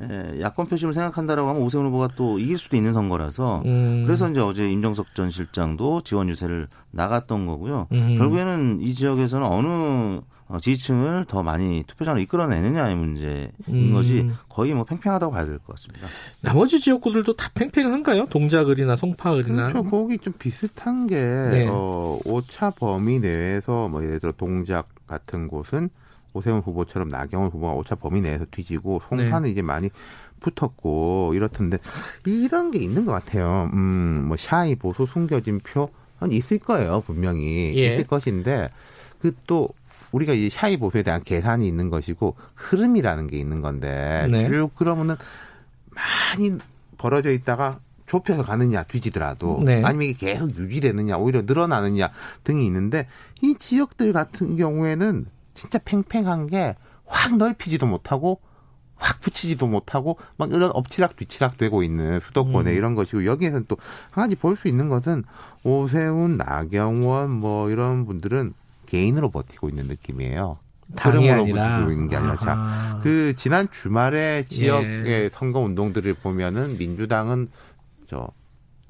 에, 0.00 0.40
야권 0.40 0.66
표심을 0.66 0.94
생각한다라고 0.94 1.48
하면 1.50 1.62
오세훈 1.62 1.86
후보가 1.86 2.10
또 2.16 2.38
이길 2.38 2.56
수도 2.56 2.76
있는 2.76 2.92
선거라서 2.92 3.62
음. 3.66 4.04
그래서 4.06 4.30
이제 4.30 4.40
어제 4.40 4.70
임정석 4.70 5.14
전 5.14 5.30
실장도 5.30 6.00
지원 6.02 6.28
유세를 6.28 6.68
나갔던 6.90 7.44
거고요. 7.46 7.88
음. 7.92 8.16
결국에는 8.16 8.80
이 8.80 8.94
지역에서는 8.94 9.46
어느 9.46 9.66
어, 9.68 10.22
지지층을 10.60 11.24
더 11.26 11.42
많이 11.42 11.82
투표장으로 11.86 12.20
이끌어내느냐의 12.22 12.96
문제인 12.96 13.50
음. 13.68 13.92
거지 13.92 14.28
거의 14.48 14.74
뭐 14.74 14.84
팽팽하다고 14.84 15.32
봐야 15.32 15.44
될 15.44 15.58
것 15.58 15.74
같습니다. 15.74 16.06
나머지 16.42 16.80
지역구들도 16.80 17.34
다 17.36 17.50
팽팽한가요? 17.54 18.26
동작을이나 18.26 18.94
송파을이나? 18.96 19.68
그렇죠. 19.72 19.90
거기 19.90 20.18
좀 20.18 20.32
비슷한 20.38 21.06
게 21.06 21.16
네. 21.16 21.66
어, 21.68 22.18
오차 22.24 22.70
범위 22.70 23.18
내에서 23.18 23.88
뭐 23.88 24.04
예를 24.04 24.20
들어 24.20 24.32
동작 24.32 24.88
같은 25.06 25.48
곳은 25.48 25.88
오세훈 26.34 26.60
후보처럼 26.60 27.08
나경원 27.08 27.50
후보가 27.50 27.72
오차 27.74 27.94
범위 27.96 28.20
내에서 28.20 28.44
뒤지고 28.50 29.00
송파는 29.08 29.42
네. 29.42 29.50
이제 29.50 29.62
많이 29.62 29.88
붙었고 30.40 31.32
이렇던데 31.34 31.78
이런 32.26 32.70
게 32.70 32.78
있는 32.78 33.04
것 33.06 33.12
같아요. 33.12 33.70
음, 33.72 34.26
뭐 34.28 34.36
샤이 34.36 34.74
보수 34.74 35.06
숨겨진 35.06 35.60
표 35.60 35.88
있을 36.30 36.58
거예요 36.58 37.02
분명히 37.06 37.72
예. 37.76 37.94
있을 37.94 38.06
것인데 38.06 38.70
그 39.20 39.32
또 39.46 39.68
우리가 40.14 40.32
이 40.32 40.48
샤이 40.50 40.76
보수에 40.76 41.02
대한 41.02 41.22
계산이 41.22 41.66
있는 41.66 41.90
것이고 41.90 42.36
흐름이라는 42.54 43.26
게 43.26 43.38
있는 43.38 43.60
건데 43.60 44.28
네. 44.30 44.48
쭉 44.48 44.70
그러면은 44.74 45.16
많이 45.90 46.58
벌어져 46.98 47.30
있다가 47.30 47.80
좁혀서 48.06 48.44
가느냐 48.44 48.82
뒤지더라도 48.84 49.62
네. 49.64 49.82
아니면 49.84 50.08
이게 50.08 50.32
계속 50.32 50.56
유지되느냐 50.56 51.16
오히려 51.16 51.42
늘어나느냐 51.42 52.10
등이 52.44 52.64
있는데 52.66 53.06
이 53.42 53.54
지역들 53.58 54.12
같은 54.12 54.56
경우에는 54.56 55.26
진짜 55.54 55.78
팽팽한 55.84 56.46
게 56.48 56.76
확 57.06 57.36
넓히지도 57.36 57.86
못하고 57.86 58.40
확 58.96 59.20
붙이지도 59.20 59.66
못하고 59.66 60.18
막 60.36 60.52
이런 60.52 60.70
엎치락 60.72 61.16
뒤치락 61.16 61.58
되고 61.58 61.82
있는 61.82 62.20
수도권에 62.20 62.70
음. 62.70 62.76
이런 62.76 62.94
것이고 62.94 63.24
여기에서는 63.26 63.66
또 63.68 63.76
한 64.10 64.24
가지 64.24 64.36
볼 64.36 64.56
수 64.56 64.68
있는 64.68 64.88
것은 64.88 65.24
오세훈, 65.64 66.36
나경원 66.36 67.30
뭐 67.30 67.70
이런 67.70 68.06
분들은 68.06 68.54
개인으로 68.86 69.30
버티고 69.30 69.68
있는 69.68 69.86
느낌이에요. 69.86 70.58
당이 70.96 71.30
아니라 71.30 71.78
버티고 71.78 71.92
있는 71.92 72.08
게 72.08 72.16
아니라 72.16 72.36
자, 72.36 73.00
그 73.02 73.34
지난 73.36 73.68
주말에 73.70 74.44
지역의 74.46 75.06
예. 75.06 75.30
선거 75.32 75.60
운동들을 75.60 76.14
보면은 76.14 76.76
민주당은 76.78 77.48
저 78.06 78.28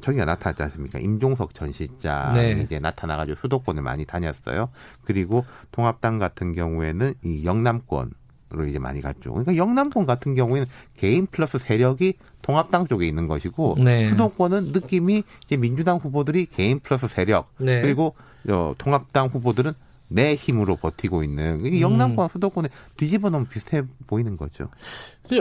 저기가 0.01 0.25
나타났지 0.25 0.63
않습니까? 0.65 0.99
임종석 0.99 1.55
전 1.55 1.73
실장 1.73 2.35
네. 2.35 2.53
이제 2.63 2.79
나타나가지고 2.79 3.41
수도권을 3.41 3.83
많이 3.83 4.05
다녔어요. 4.05 4.69
그리고 5.03 5.47
통합당 5.71 6.19
같은 6.19 6.53
경우에는 6.53 7.15
이 7.23 7.45
영남권 7.45 8.11
으로 8.53 8.67
이제 8.67 8.79
많이 8.79 9.01
갔죠. 9.01 9.33
그러니까 9.33 9.57
영남권 9.57 10.07
같은 10.07 10.35
경우에는 10.35 10.69
개인 10.97 11.27
플러스 11.27 11.59
세력이 11.59 12.15
통합당 12.43 12.87
쪽에 12.87 13.07
있는 13.07 13.27
것이고 13.27 13.77
네. 13.83 14.09
수도권은 14.11 14.73
느낌이 14.73 15.25
이제 15.45 15.57
민주당 15.57 15.97
후보들이 15.97 16.47
개인 16.47 16.79
플러스 16.79 17.09
세력 17.09 17.53
네. 17.59 17.81
그리고 17.81 18.15
어, 18.49 18.75
통합당 18.79 19.29
후보들은 19.29 19.73
내 20.15 20.37
힘으로 20.37 20.77
버티고 20.77 21.25
있는 21.25 21.67
이게 21.67 21.81
영남과 21.81 22.27
음. 22.27 22.29
수도권에 22.33 22.69
뒤집어 22.97 23.31
놓으면 23.31 23.49
비슷해 23.49 23.83
보이는 24.07 24.37
거죠. 24.37 24.69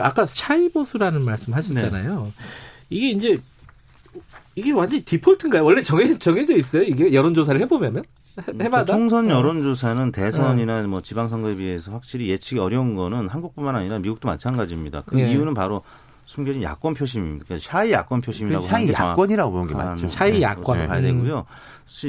아까 0.01 0.25
차이 0.25 0.68
보수라는 0.68 1.24
말씀 1.24 1.53
하셨잖아요. 1.53 2.24
네. 2.24 2.32
이게 2.89 3.10
이제 3.10 3.39
이게 4.56 4.72
완전히 4.72 5.06
디폴트인가요? 5.06 5.63
원래 5.63 5.84
정해, 5.84 6.18
정해져 6.18 6.58
있어요? 6.58 6.82
이게 6.84 7.13
여론조사를 7.13 7.62
해보면은? 7.62 8.01
해마다? 8.60 8.86
그 8.86 8.92
총선 8.98 9.30
어. 9.30 9.36
여론조사는 9.36 10.12
대선이나 10.12 10.80
어. 10.80 10.88
뭐 10.88 11.01
지방선거에 11.01 11.56
비해서 11.56 11.92
확실히 11.92 12.30
예측이 12.30 12.60
어려운 12.60 12.96
거는 12.96 13.30
한국뿐만 13.30 13.75
아니라 13.75 14.00
미국도 14.00 14.27
마찬가지입니다. 14.27 15.03
그 15.06 15.20
예. 15.20 15.32
이유는 15.32 15.53
바로 15.53 15.84
숨겨진 16.34 16.63
야권 16.63 16.96
표심입니다. 16.96 17.46
그러니까 17.46 17.70
shy 17.72 17.92
야권 17.92 18.22
표심이라고 18.22 18.66
shy 18.65 18.92
야권이라고 18.92 19.52
보는 19.52 19.68
게 19.68 19.75
맞죠. 19.75 20.08
shy 20.08 20.32
네, 20.32 20.42
야권 20.42 20.88
봐야 20.88 21.00
되고요. 21.00 21.46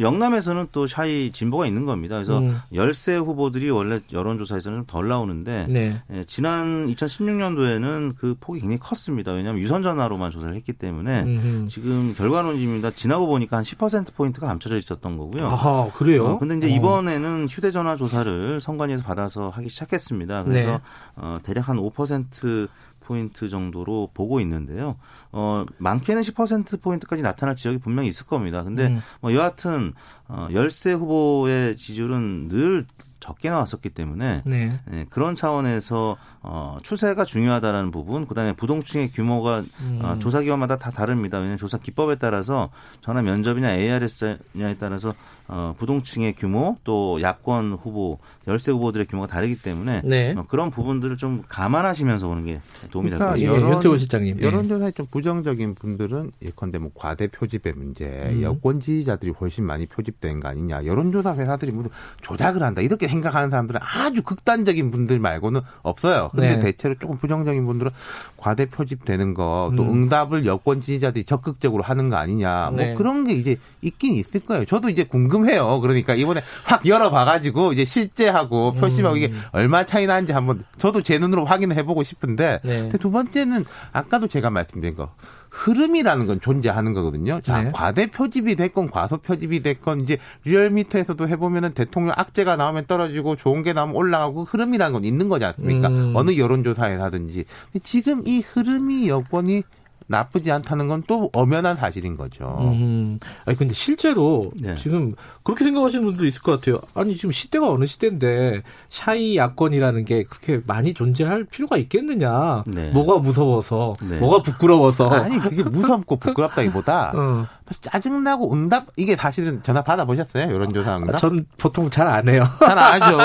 영남에서는 0.01 0.69
또 0.73 0.87
shy 0.87 1.31
진보가 1.31 1.67
있는 1.67 1.85
겁니다. 1.85 2.15
그래서 2.15 2.39
음. 2.39 2.59
열세 2.73 3.17
후보들이 3.17 3.69
원래 3.69 4.01
여론조사에서는 4.13 4.79
좀 4.79 4.85
덜 4.87 5.09
나오는데 5.09 5.67
네. 5.69 6.01
예, 6.13 6.25
지난 6.25 6.87
2016년도에는 6.87 8.15
그 8.17 8.37
폭이 8.41 8.61
굉장히 8.61 8.79
컸습니다. 8.79 9.33
왜냐하면 9.33 9.61
유선 9.61 9.83
전화로만 9.83 10.31
조사를 10.31 10.55
했기 10.55 10.73
때문에 10.73 11.23
음흠. 11.25 11.69
지금 11.69 12.15
결과론입니다. 12.17 12.93
지나고 12.93 13.27
보니까 13.27 13.57
한 13.59 13.65
10% 13.65 14.15
포인트가 14.15 14.47
감춰져 14.47 14.77
있었던 14.77 15.19
거고요. 15.19 15.49
아 15.49 15.91
그래요? 15.95 16.27
어, 16.27 16.39
근데 16.39 16.57
이제 16.57 16.67
어. 16.69 16.71
이번에는 16.71 17.47
휴대전화 17.49 17.97
조사를 17.97 18.61
선관위에서 18.61 19.03
받아서 19.03 19.49
하기 19.49 19.69
시작했습니다. 19.69 20.45
그래서 20.45 20.71
네. 20.71 20.79
어, 21.17 21.39
대략 21.43 21.69
한 21.69 21.77
5% 21.77 22.69
포인트 23.05 23.49
정도로 23.49 24.11
보고 24.15 24.41
있는데요. 24.41 24.97
어, 25.33 25.65
많게는 25.79 26.23
10% 26.23 26.81
포인트까지 26.81 27.23
나타날 27.23 27.55
지역이 27.55 27.79
분명히 27.79 28.09
있을 28.09 28.27
겁니다. 28.27 28.63
근데 28.63 28.87
음. 28.87 29.01
뭐 29.21 29.35
여하튼 29.35 29.93
어, 30.29 30.49
열세 30.53 30.93
후보의 30.93 31.77
지지율은 31.77 32.49
늘 32.49 32.87
적게 33.25 33.49
나왔었기 33.49 33.89
때문에 33.89 34.43
네. 34.45 34.79
네, 34.85 35.07
그런 35.09 35.35
차원에서 35.35 36.19
어, 36.43 36.77
추세가 36.83 37.25
중요하다라는 37.25 37.91
부분, 37.91 38.27
그다음에 38.27 38.53
부동층의 38.53 39.13
규모가 39.13 39.65
음. 39.81 40.01
어, 40.03 40.19
조사 40.19 40.41
기관마다 40.41 40.77
다 40.77 40.91
다릅니다. 40.91 41.39
왜냐하면 41.39 41.57
조사 41.57 41.79
기법에 41.79 42.17
따라서 42.17 42.69
전화 43.01 43.23
면접이나 43.23 43.73
ARS냐에 43.73 44.77
따라서 44.79 45.15
어, 45.47 45.75
부동층의 45.79 46.35
규모 46.37 46.77
또 46.85 47.21
야권 47.21 47.73
후보 47.83 48.19
열세 48.49 48.73
후보들의 48.73 49.07
규모가 49.07 49.27
다르기 49.27 49.57
때문에 49.61 50.01
네. 50.05 50.35
어, 50.37 50.45
그런 50.49 50.71
부분들을 50.71 51.17
좀 51.19 51.43
감안하시면서 51.49 52.27
보는 52.29 52.45
게 52.47 52.61
도움이 52.91 53.11
그러니까 53.11 53.35
될 53.35 53.47
것 53.47 53.51
같습니다 53.53 53.77
여론, 53.85 53.99
실장님. 53.99 54.39
예. 54.41 54.47
여론조사에 54.47 54.91
좀 54.93 55.07
부정적인 55.11 55.75
분들은 55.75 56.31
예컨대 56.43 56.79
뭐 56.79 56.91
과대 56.95 57.27
표집의 57.27 57.75
문제, 57.77 58.05
음. 58.07 58.43
여권 58.43 58.81
지지자들이 58.81 59.33
훨씬 59.33 59.65
많이 59.65 59.85
표집된 59.87 60.41
거 60.41 60.49
아니냐, 60.49 60.87
여론조사 60.87 61.35
회사들이 61.37 61.73
모두 61.73 61.91
조작을 62.23 62.63
한다 62.63 62.81
이렇게 62.81 63.07
생각하는 63.09 63.51
사람들은 63.51 63.81
아주 63.83 64.23
극단적인 64.23 64.91
분들 64.91 65.19
말고는 65.19 65.61
없어요. 65.83 66.31
근데 66.33 66.57
네. 66.57 66.59
대체로 66.61 66.95
조금 66.99 67.19
부정적인 67.19 67.67
분들은 67.67 67.91
과대 68.37 68.65
표집되는 68.67 69.35
거, 69.35 69.73
또 69.77 69.83
음. 69.83 69.91
응답을 70.05 70.47
여권 70.47 70.81
지지자들이 70.81 71.25
적극적으로 71.25 71.83
하는 71.83 72.09
거 72.09 72.17
아니냐, 72.17 72.71
뭐 72.73 72.79
네. 72.83 72.95
그런 72.95 73.25
게 73.25 73.33
이제 73.35 73.59
있긴 73.83 74.15
있을 74.15 74.41
거예요. 74.41 74.65
저도 74.65 74.89
이제 74.89 75.05
궁금 75.05 75.34
해요. 75.43 75.81
그러니까 75.81 76.15
이번에 76.15 76.43
확 76.65 76.87
열어봐가지고 76.87 77.73
이제 77.73 77.85
실제하고 77.85 78.73
표심하고 78.75 79.17
음. 79.17 79.19
이게 79.19 79.33
얼마 79.53 79.85
차이 79.85 80.07
나는지 80.07 80.33
한번 80.33 80.65
저도 80.79 81.03
제 81.03 81.19
눈으로 81.19 81.45
확인을 81.45 81.77
해보고 81.77 82.03
싶은데 82.03 82.61
네. 82.63 82.89
두 83.01 83.11
번째는 83.11 83.65
아까도 83.93 84.29
제가 84.29 84.51
말씀드린 84.51 84.95
거 84.95 85.11
흐름이라는 85.55 86.27
건 86.27 86.41
존재하는 86.41 86.93
거거든요. 86.95 87.41
자, 87.41 87.63
네. 87.63 87.71
과대 87.73 88.11
표집이 88.11 88.57
됐건 88.57 88.91
과소 88.91 89.19
표집이 89.19 89.63
됐건 89.63 90.01
이제 90.01 90.19
리얼미터에서도 90.45 91.29
해보면은 91.29 91.75
대통령 91.75 92.13
악재가 92.17 92.57
나오면 92.57 92.87
떨어지고 92.87 93.37
좋은 93.37 93.63
게 93.63 93.73
나오면 93.73 93.95
올라가고 93.95 94.45
흐름이라는 94.45 94.93
건 94.93 95.05
있는 95.05 95.29
거지 95.29 95.45
않습니까? 95.45 95.89
음. 95.89 96.13
어느 96.17 96.37
여론조사에서든지. 96.37 97.45
근데 97.73 97.79
지금 97.85 98.27
이 98.27 98.41
흐름이 98.41 99.09
여건이 99.09 99.63
나쁘지 100.07 100.51
않다는 100.51 100.89
건 100.89 101.05
또 101.07 101.29
엄연한 101.33 101.77
사실인 101.77 102.17
거죠. 102.17 102.57
음. 102.61 103.19
아니 103.45 103.57
근데 103.57 103.75
실제로 103.75 104.53
네. 104.61 104.75
지금 104.77 105.15
그렇게 105.43 105.65
생각하시는 105.65 106.05
분도 106.05 106.25
있을 106.27 106.41
것 106.43 106.53
같아요. 106.53 106.81
아니 106.95 107.15
지금 107.17 107.31
시대가 107.33 107.69
어느 107.71 107.85
시대인데 107.85 108.63
샤이 108.89 109.37
야권이라는 109.37 110.05
게 110.05 110.25
그렇게 110.25 110.63
많이 110.67 110.95
존재할 110.95 111.45
필요가 111.45 111.77
있겠느냐? 111.77 112.65
네. 112.67 112.91
뭐가 112.91 113.19
무서워서, 113.19 113.97
네. 114.09 114.19
뭐가 114.19 114.43
부끄러워서. 114.43 115.11
아니 115.11 115.39
그게 115.39 115.63
무섭고 115.63 116.17
부끄럽다기보다 116.17 117.13
어. 117.17 117.47
짜증나고 117.81 118.53
응답 118.53 118.87
이게 118.97 119.17
사실은 119.17 119.63
전화 119.63 119.83
받아 119.83 120.05
보셨어요? 120.05 120.53
여론조사 120.53 120.97
응답? 120.99 121.17
전 121.19 121.47
보통 121.59 121.89
잘 121.91 122.07
안 122.07 122.29
해요. 122.29 122.45
잘 122.61 122.79
알죠. 122.79 123.19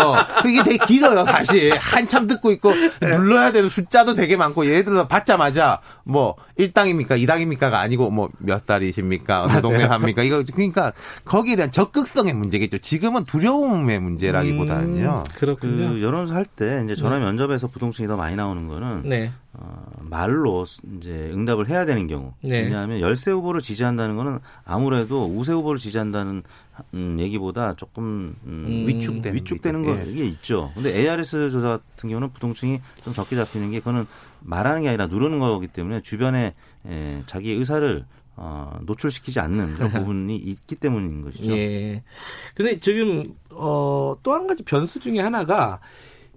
이게 0.48 0.64
되게 0.64 0.78
길어요, 0.86 1.26
사실. 1.26 1.78
한참 1.78 2.28
듣고 2.28 2.52
있고, 2.52 2.72
눌러야 3.02 3.52
되는 3.52 3.68
숫자도 3.70 4.14
되게 4.16 4.38
많고, 4.38 4.66
예를 4.66 4.86
들어서 4.86 5.08
받자마자, 5.08 5.82
뭐, 6.06 6.36
1당입니까, 6.58 7.12
2당입니까가 7.12 7.74
아니고, 7.74 8.10
뭐, 8.10 8.30
몇 8.38 8.66
살이십니까, 8.66 9.44
어느 9.44 9.62
동네 9.62 9.88
삽니까? 9.88 10.24
이거, 10.24 10.44
그러니까, 10.54 10.94
거기에 11.26 11.58
대한 11.58 11.72
적극성의 11.72 12.34
문제겠죠. 12.34 12.78
지금은 12.78 13.26
두려움의 13.26 14.00
문제라기보다는요. 14.00 15.24
음, 15.28 15.34
그렇군요. 15.36 15.94
그 15.96 16.02
여론조사 16.02 16.38
할 16.38 16.46
때 16.56 16.82
이제 16.86 16.96
전화 16.96 17.20
면접에서 17.20 17.68
부동층이 17.68 18.08
더 18.08 18.16
많이 18.18 18.36
나오는 18.36 18.68
거는 18.68 19.04
네. 19.08 19.32
어, 19.54 19.84
말로 20.02 20.64
이제 20.98 21.32
응답을 21.34 21.70
해야 21.70 21.86
되는 21.86 22.06
경우. 22.08 22.34
네. 22.42 22.62
왜냐하면 22.62 23.00
열세 23.00 23.32
후보를 23.32 23.62
지지한다는 23.62 24.16
거는 24.16 24.40
아무래도 24.64 25.26
우세 25.26 25.54
후보를 25.54 25.80
지지한다는 25.80 26.44
음, 26.94 27.18
얘기보다 27.20 27.74
조금 27.74 28.36
음, 28.46 28.66
음, 28.68 28.86
위축되는. 28.88 29.36
위축되는 29.36 29.82
게- 29.82 30.14
게 30.14 30.26
있죠. 30.28 30.72
근데 30.76 30.96
ARS 31.00 31.50
조사 31.50 31.68
같은 31.70 32.10
경우는 32.10 32.32
부동층이 32.32 32.80
좀 33.04 33.14
적게 33.14 33.36
잡히는 33.36 33.72
게 33.72 33.80
그거는 33.80 34.06
말하는 34.42 34.84
게 34.84 34.90
아니라 34.90 35.08
누르는 35.08 35.40
거기 35.40 35.68
때문에 35.68 36.02
주변에 36.02 36.54
에, 36.86 37.24
자기의 37.26 37.58
의사를 37.58 38.06
어, 38.42 38.80
노출시키지 38.86 39.40
않는 39.42 39.74
그런 39.74 39.92
부분이 40.14 40.36
있기 40.38 40.76
때문인 40.76 41.24
것이죠. 41.24 41.52
예. 41.58 42.04
근데 42.56 42.78
지금 42.80 43.24
어, 43.52 44.16
또 44.24 44.34
한 44.34 44.48
가지 44.48 44.64
변수 44.64 45.00
중에 45.00 45.20
하나가 45.20 45.80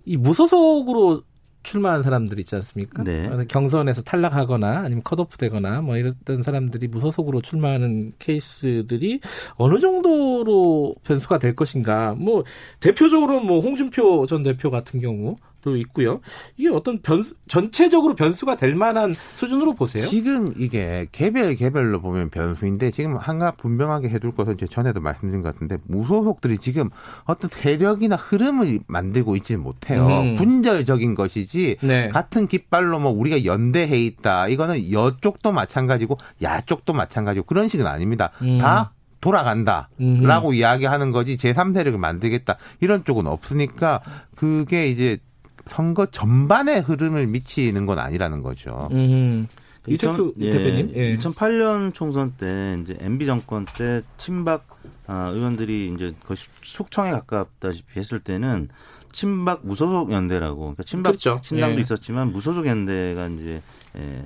이 0.05 0.17
무소속으로 0.17 1.23
출마한 1.63 2.03
사람들 2.03 2.39
있지 2.41 2.55
않습니까? 2.57 3.05
네. 3.05 3.27
어, 3.27 3.45
경선에서 3.49 4.03
탈락하거나 4.03 4.81
아니면 4.81 5.03
컷오프 5.03 5.39
되거나 5.39 5.81
뭐 5.81 5.97
이랬던 5.97 6.43
사람들이 6.43 6.89
무소속으로 6.89 7.41
출마하는 7.41 8.13
케이스들이 8.19 9.21
어느 9.57 9.79
정도로 9.79 10.95
변수가 11.05 11.39
될 11.39 11.55
것인가. 11.55 12.15
뭐 12.19 12.45
대표적으로 12.81 13.41
뭐 13.41 13.61
홍준표 13.61 14.27
전 14.27 14.43
대표 14.43 14.71
같은 14.71 15.01
경우 15.01 15.37
도 15.63 15.77
있고요. 15.77 16.21
이게 16.57 16.69
어떤 16.69 17.01
변수 17.01 17.35
전체적으로 17.47 18.17
변수가 18.17 18.57
될 18.57 18.75
만한 18.75 19.15
수준으로 19.15 19.75
보세요? 19.75 20.03
지금 20.03 20.53
이게 20.59 21.07
개별 21.13 21.55
개별로 21.55 22.01
보면 22.01 22.31
변수인데 22.31 22.91
지금 22.91 23.17
한가 23.17 23.53
분명하게 23.53 24.09
해둘 24.09 24.33
것은 24.35 24.57
제 24.59 24.67
전에도 24.67 25.01
말씀드린 25.01 25.41
것 25.41 25.55
같은데 25.55 25.79
무소속들이 25.87 26.59
지금 26.59 26.91
어떤 27.25 27.49
세력이나 27.49 28.17
흐름을 28.17 28.81
만들고 28.89 29.37
있지는 29.37 29.63
못해요. 29.63 30.05
음. 30.07 30.35
분절적인 30.37 31.15
것이지 31.15 31.77
네. 31.81 32.09
같은 32.09 32.49
깃발로 32.49 32.99
뭐 32.99 33.13
우리가 33.13 33.45
연대해 33.45 33.99
있다. 33.99 34.49
이거는 34.49 34.91
여쪽도 34.91 35.53
마찬가지고 35.53 36.19
야쪽도 36.43 36.93
마찬가지고 36.93 37.47
그런 37.47 37.69
식은 37.69 37.87
아닙니다. 37.87 38.31
음. 38.43 38.59
다 38.59 38.95
돌아간다. 39.21 39.89
라고 39.99 40.53
이야기하는 40.53 41.13
거지 41.13 41.37
제3세력을 41.37 41.97
만들겠다. 41.97 42.57
이런 42.81 43.05
쪽은 43.05 43.29
없으니까 43.29 44.01
그게 44.35 44.89
이제 44.89 45.19
선거 45.67 46.07
전반의 46.07 46.81
흐름을 46.83 47.27
미치는 47.29 47.87
건 47.87 47.99
아니라는 47.99 48.43
거죠. 48.43 48.89
음. 48.93 49.47
이택수 49.87 50.35
예, 50.39 50.51
대표님. 50.51 50.93
예. 50.95 51.17
2008년 51.17 51.93
총선 51.93 52.33
때 52.39 52.79
이제 52.83 52.97
MB 53.01 53.27
정권 53.27 53.67
때 53.77 54.03
친박 54.17 54.67
아, 55.09 55.29
의원들이 55.33 55.93
이제 55.95 56.15
거의 56.25 56.37
숙- 56.37 56.51
숙청에 56.65 57.11
가깝다시피 57.11 57.99
했을 57.99 58.21
때는 58.21 58.69
친박 59.11 59.67
무소속 59.67 60.13
연대라고 60.13 60.61
그러니까 60.61 60.83
친박 60.85 61.11
그렇죠. 61.11 61.41
신당도 61.43 61.79
예. 61.79 61.81
있었지만 61.83 62.31
무소속 62.33 62.67
연대가 62.67 63.27
이제 63.27 63.61
에, 63.97 64.23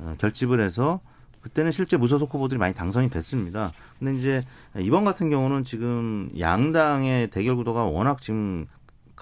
어, 0.00 0.14
결집을 0.18 0.60
해서 0.60 1.00
그때는 1.42 1.70
실제 1.70 1.96
무소속 1.96 2.34
후보들이 2.34 2.58
많이 2.58 2.74
당선이 2.74 3.08
됐습니다. 3.10 3.72
근데 4.00 4.18
이제 4.18 4.42
이번 4.78 5.04
같은 5.04 5.30
경우는 5.30 5.64
지금 5.64 6.28
양당의 6.38 7.30
대결 7.30 7.54
구도가 7.56 7.84
워낙 7.84 8.20
지금 8.20 8.66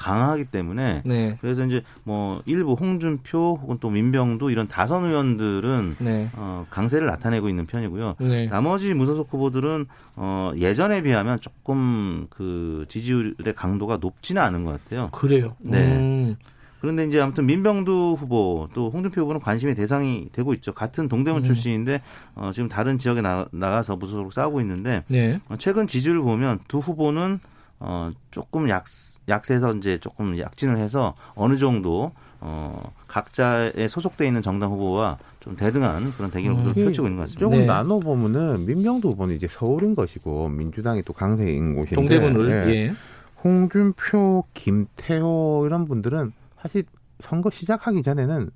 강하기 0.00 0.46
때문에 0.46 1.02
네. 1.04 1.36
그래서 1.42 1.66
이제 1.66 1.82
뭐 2.04 2.42
일부 2.46 2.72
홍준표 2.72 3.58
혹은 3.60 3.76
또 3.80 3.90
민병도 3.90 4.48
이런 4.48 4.66
다선 4.66 5.04
의원들은 5.04 5.96
네. 5.98 6.30
어, 6.36 6.64
강세를 6.70 7.06
나타내고 7.06 7.50
있는 7.50 7.66
편이고요. 7.66 8.16
네. 8.20 8.46
나머지 8.46 8.94
무소속 8.94 9.28
후보들은 9.30 9.86
어, 10.16 10.52
예전에 10.56 11.02
비하면 11.02 11.38
조금 11.40 12.26
그 12.30 12.86
지지율의 12.88 13.54
강도가 13.54 13.98
높지는 13.98 14.40
않은 14.40 14.64
것 14.64 14.82
같아요. 14.82 15.10
그래요. 15.12 15.50
네. 15.60 15.96
음. 15.96 16.36
그런데 16.80 17.04
이제 17.04 17.20
아무튼 17.20 17.44
민병두 17.44 18.16
후보 18.18 18.70
또 18.72 18.88
홍준표 18.88 19.20
후보는 19.20 19.42
관심의 19.42 19.74
대상이 19.74 20.30
되고 20.32 20.54
있죠. 20.54 20.72
같은 20.72 21.08
동대문 21.08 21.42
음. 21.42 21.44
출신인데 21.44 22.00
어, 22.36 22.50
지금 22.54 22.70
다른 22.70 22.96
지역에 22.96 23.20
나, 23.20 23.46
나가서 23.52 23.96
무소속으로 23.96 24.30
싸우고 24.30 24.62
있는데 24.62 25.04
네. 25.08 25.40
어, 25.50 25.56
최근 25.56 25.86
지지율을 25.86 26.22
보면 26.22 26.60
두 26.68 26.78
후보는 26.78 27.38
어, 27.80 28.10
조금 28.30 28.68
약, 28.68 28.84
약세에서 29.28 29.74
이제 29.74 29.98
조금 29.98 30.38
약진을 30.38 30.78
해서 30.78 31.14
어느 31.34 31.56
정도 31.56 32.12
어, 32.40 32.92
각자의 33.08 33.88
소속돼 33.88 34.26
있는 34.26 34.42
정당 34.42 34.70
후보와 34.70 35.18
좀 35.40 35.56
대등한 35.56 36.10
그런 36.12 36.30
대결을 36.30 36.56
음. 36.58 36.74
펼치고 36.74 37.06
있는 37.06 37.16
것 37.16 37.22
같습니다. 37.22 37.40
조금 37.40 37.58
네. 37.60 37.66
나눠 37.66 37.98
보면은 37.98 38.66
민명도 38.66 39.10
후보는 39.10 39.34
이제 39.34 39.48
서울인 39.48 39.94
것이고 39.94 40.48
민주당이 40.50 41.02
또 41.02 41.12
강세인 41.12 41.74
곳인데 41.74 41.96
동대문을 41.96 42.50
예. 42.50 42.74
예. 42.74 42.94
홍준표, 43.42 44.44
김태호 44.52 45.64
이런 45.66 45.86
분들은 45.86 46.32
사실 46.60 46.84
선거 47.20 47.50
시작하기 47.50 48.02
전에는 48.02 48.50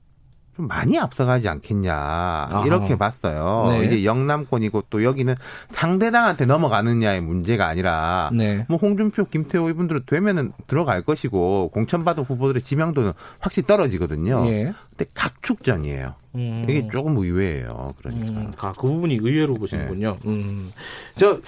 좀 0.56 0.68
많이 0.68 0.98
앞서가지 0.98 1.48
않겠냐 1.48 2.62
이렇게 2.64 2.96
봤어요. 2.96 3.66
네. 3.70 3.86
이제 3.86 4.04
영남권이고 4.04 4.84
또 4.88 5.02
여기는 5.02 5.34
상대당한테 5.70 6.46
넘어가느냐의 6.46 7.20
문제가 7.20 7.66
아니라 7.66 8.30
네. 8.32 8.64
뭐 8.68 8.78
홍준표, 8.78 9.24
김태호 9.24 9.68
이분들은 9.70 10.02
되면은 10.06 10.52
들어갈 10.66 11.02
것이고 11.02 11.70
공천받은 11.70 12.24
후보들의 12.24 12.62
지명도는 12.62 13.12
확실히 13.40 13.66
떨어지거든요. 13.66 14.46
예. 14.46 14.72
근데 14.90 15.10
각축전이에요. 15.14 16.14
음. 16.36 16.66
이게 16.68 16.88
조금 16.90 17.16
의외예요. 17.16 17.94
그러니까. 17.98 18.40
음, 18.40 18.52
아, 18.58 18.72
그 18.72 18.86
부분이 18.86 19.14
의외로 19.14 19.54
보시는군요. 19.54 20.18
음. 20.26 20.70
저, 21.16 21.40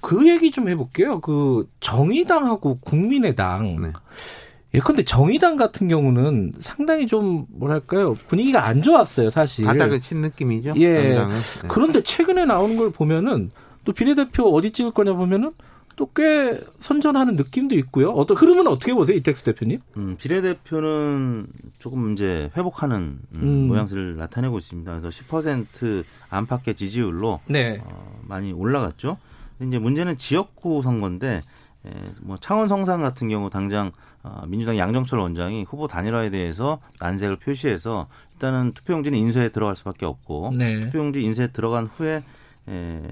그 0.00 0.28
얘기 0.28 0.50
좀 0.50 0.68
해볼게요. 0.68 1.20
그, 1.20 1.66
정의당하고 1.80 2.78
국민의당. 2.80 3.92
네. 4.72 4.78
예컨대 4.78 5.02
정의당 5.02 5.56
같은 5.56 5.88
경우는 5.88 6.52
상당히 6.58 7.06
좀, 7.06 7.46
뭐랄까요. 7.50 8.14
분위기가 8.28 8.64
안 8.66 8.82
좋았어요, 8.82 9.30
사실. 9.30 9.64
바닥을 9.64 10.00
친 10.00 10.20
느낌이죠. 10.20 10.74
예. 10.76 10.94
정의당은. 11.02 11.34
네. 11.34 11.68
그런데 11.68 12.02
최근에 12.02 12.44
나오는 12.44 12.76
걸 12.76 12.90
보면은, 12.90 13.50
또 13.84 13.92
비례대표 13.92 14.44
어디 14.54 14.70
찍을 14.72 14.92
거냐 14.92 15.14
보면은, 15.14 15.52
또 15.96 16.08
꽤 16.14 16.58
선전하는 16.78 17.36
느낌도 17.36 17.74
있고요. 17.76 18.10
어떤 18.12 18.34
흐름은 18.36 18.66
어떻게 18.68 18.94
보세요, 18.94 19.16
이택수 19.18 19.44
대표님? 19.44 19.80
음, 19.98 20.16
비례대표는 20.18 21.46
조금 21.78 22.12
이제 22.12 22.50
회복하는 22.56 23.18
음, 23.36 23.42
음. 23.42 23.68
모양새를 23.68 24.16
나타내고 24.16 24.56
있습니다. 24.56 24.98
그래서 24.98 25.08
10% 25.10 26.02
안팎의 26.30 26.74
지지율로 26.74 27.40
네. 27.48 27.82
어, 27.84 28.18
많이 28.22 28.52
올라갔죠. 28.52 29.18
근데 29.58 29.76
이제 29.76 29.82
문제는 29.82 30.16
지역구 30.16 30.80
선거인데 30.82 31.42
에, 31.86 31.90
뭐 32.20 32.36
창원 32.36 32.68
성산 32.68 33.00
같은 33.00 33.28
경우 33.28 33.50
당장 33.50 33.92
어, 34.22 34.42
민주당 34.46 34.76
양정철 34.76 35.18
원장이 35.18 35.64
후보 35.64 35.86
단일화에 35.86 36.30
대해서 36.30 36.80
난색을 37.00 37.36
표시해서 37.36 38.06
일단은 38.34 38.72
투표용지는 38.72 39.18
인쇄에 39.18 39.48
들어갈 39.48 39.76
수밖에 39.76 40.06
없고 40.06 40.52
네. 40.56 40.80
투표용지 40.86 41.22
인쇄에 41.22 41.48
들어간 41.48 41.86
후에 41.86 42.22
에, 42.68 43.02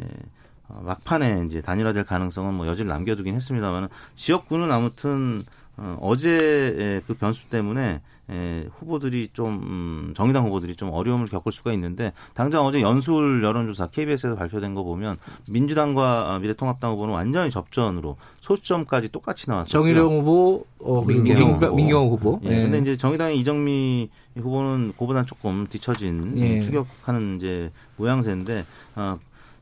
어, 0.69 0.83
막판에 0.85 1.45
이제 1.49 1.61
단일화될 1.61 2.05
가능성은 2.05 2.55
뭐 2.55 2.67
여지를 2.67 2.89
남겨두긴 2.89 3.35
했습니다만 3.35 3.89
지역구는 4.15 4.71
아무튼 4.71 5.43
어, 5.77 5.97
어제 6.03 7.03
그 7.07 7.15
변수 7.15 7.49
때문에 7.49 8.03
에, 8.31 8.67
후보들이 8.79 9.29
좀 9.33 9.47
음, 9.49 10.15
정의당 10.15 10.45
후보들이 10.45 10.77
좀 10.77 10.91
어려움을 10.91 11.27
겪을 11.29 11.51
수가 11.53 11.73
있는데 11.73 12.13
당장 12.35 12.65
어제 12.67 12.81
연수울 12.83 13.43
여론조사 13.43 13.89
KBS에서 13.89 14.37
발표된 14.37 14.75
거 14.75 14.83
보면 14.83 15.17
민주당과 15.51 16.39
미래통합당 16.41 16.93
후보는 16.93 17.15
완전히 17.15 17.51
접전으로 17.51 18.17
소점까지 18.41 19.11
똑같이 19.11 19.49
나왔어요. 19.49 19.71
정의령 19.71 20.19
후보, 20.19 20.65
어, 20.79 21.03
민경, 21.07 21.55
후보. 21.55 21.75
민경 21.75 22.09
후보. 22.09 22.41
예. 22.45 22.51
예. 22.51 22.63
근데 22.63 22.79
이제 22.79 22.97
정의당의 22.97 23.39
이정미 23.39 24.11
후보는 24.37 24.93
그보다 24.99 25.25
조금 25.25 25.67
뒤처진 25.67 26.35
예. 26.37 26.61
추격하는 26.61 27.37
이제 27.37 27.71
모양새인데 27.97 28.65
어, 28.97 29.19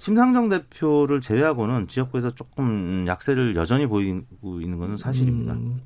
심상정 0.07 0.49
대표를 0.49 1.21
제외하고는 1.21 1.89
지역구에서 1.89 2.33
조금 2.37 3.07
약세를 3.09 3.57
여전히 3.57 3.89
보이고 3.89 4.61
있는 4.61 4.79
것은 4.79 4.97
사실입니다. 4.97 5.55
음, 5.55 5.81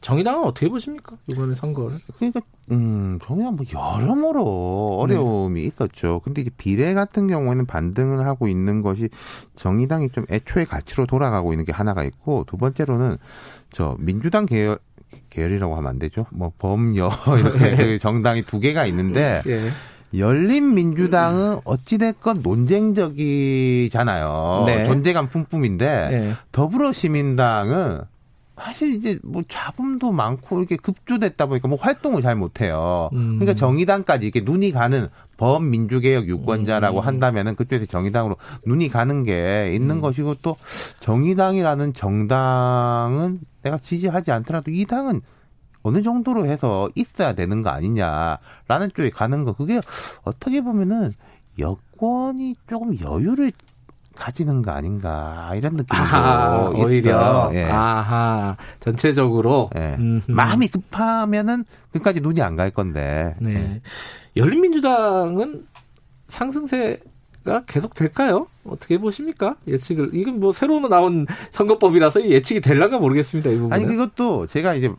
정의당은 0.00 0.44
어떻게 0.44 0.68
보십니까? 0.68 1.16
이번에 1.26 1.56
선거를? 1.56 1.96
그러니까 2.16 2.40
음, 2.70 3.18
정의당 3.20 3.56
뭐 3.56 3.66
여러모로 3.72 4.98
어려움이 5.00 5.60
네. 5.60 5.66
있었죠. 5.66 6.20
근데 6.22 6.42
이제 6.42 6.52
비례 6.56 6.94
같은 6.94 7.26
경우에는 7.26 7.66
반등을 7.66 8.24
하고 8.24 8.46
있는 8.46 8.80
것이 8.80 9.08
정의당이 9.56 10.10
좀 10.10 10.24
애초에 10.30 10.66
가치로 10.66 11.06
돌아가고 11.06 11.52
있는 11.52 11.64
게 11.64 11.72
하나가 11.72 12.04
있고 12.04 12.44
두 12.46 12.56
번째로는 12.56 13.16
저 13.72 13.96
민주당 13.98 14.46
계열 14.46 14.78
계열이라고 15.30 15.74
하면 15.74 15.90
안 15.90 15.98
되죠. 15.98 16.26
뭐 16.30 16.52
범여 16.58 17.10
이렇게 17.40 17.76
그 17.76 17.98
정당이 17.98 18.42
두 18.42 18.60
개가 18.60 18.86
있는데 18.86 19.42
예. 19.48 19.68
열린민주당은 20.18 21.60
어찌됐건 21.64 22.42
논쟁적이잖아요. 22.42 23.92
네. 24.66 24.84
존재감 24.84 25.28
뿜뿜인데 25.28 26.08
네. 26.10 26.34
더불어시민당은 26.52 28.00
사실 28.56 28.92
이제 28.92 29.18
뭐 29.24 29.42
잡음도 29.48 30.12
많고 30.12 30.58
이렇게 30.60 30.76
급조됐다 30.76 31.46
보니까 31.46 31.66
뭐 31.66 31.76
활동을 31.80 32.22
잘 32.22 32.36
못해요. 32.36 33.10
음. 33.12 33.38
그러니까 33.40 33.54
정의당까지 33.54 34.26
이렇게 34.26 34.42
눈이 34.42 34.70
가는 34.70 35.08
범민주개혁 35.38 36.28
유권자라고 36.28 37.00
음. 37.00 37.06
한다면은 37.06 37.56
그쪽에서 37.56 37.86
정의당으로 37.86 38.36
눈이 38.64 38.90
가는 38.90 39.24
게 39.24 39.72
있는 39.74 39.96
음. 39.96 40.00
것이고 40.00 40.36
또 40.42 40.56
정의당이라는 41.00 41.94
정당은 41.94 43.40
내가 43.62 43.78
지지하지 43.78 44.30
않더라도 44.30 44.70
이 44.70 44.84
당은 44.84 45.20
어느 45.84 46.02
정도로 46.02 46.46
해서 46.46 46.88
있어야 46.94 47.34
되는 47.34 47.62
거 47.62 47.68
아니냐라는 47.70 48.90
쪽에 48.96 49.10
가는 49.10 49.44
거 49.44 49.52
그게 49.52 49.80
어떻게 50.24 50.60
보면은 50.62 51.12
여권이 51.58 52.56
조금 52.68 52.98
여유를 52.98 53.52
가지는 54.16 54.62
거 54.62 54.70
아닌가 54.70 55.52
이런 55.56 55.74
느낌이 55.74 55.98
아하, 56.00 56.70
오히려 56.70 57.50
예. 57.52 57.64
아하 57.64 58.56
전체적으로 58.80 59.70
예. 59.76 59.96
마음이 60.26 60.68
급하면은 60.68 61.64
끝까지 61.92 62.20
눈이 62.20 62.40
안 62.40 62.56
갈 62.56 62.70
건데 62.70 63.34
네. 63.40 63.54
예. 63.54 63.80
열린민주당은 64.36 65.66
상승세 66.28 66.98
가 67.44 67.60
계속 67.66 67.92
될까요? 67.92 68.46
어떻게 68.64 68.96
보십니까? 68.96 69.56
예측을 69.68 70.12
이건 70.14 70.40
뭐 70.40 70.50
새로 70.54 70.80
나온 70.88 71.26
선거법이라서 71.50 72.24
예측이 72.30 72.62
될란가 72.62 72.98
모르겠습니다. 72.98 73.50
이 73.50 73.56
부분 73.56 73.70
아니 73.74 73.84
그것도 73.84 74.46
제가 74.46 74.72
이제 74.74 74.90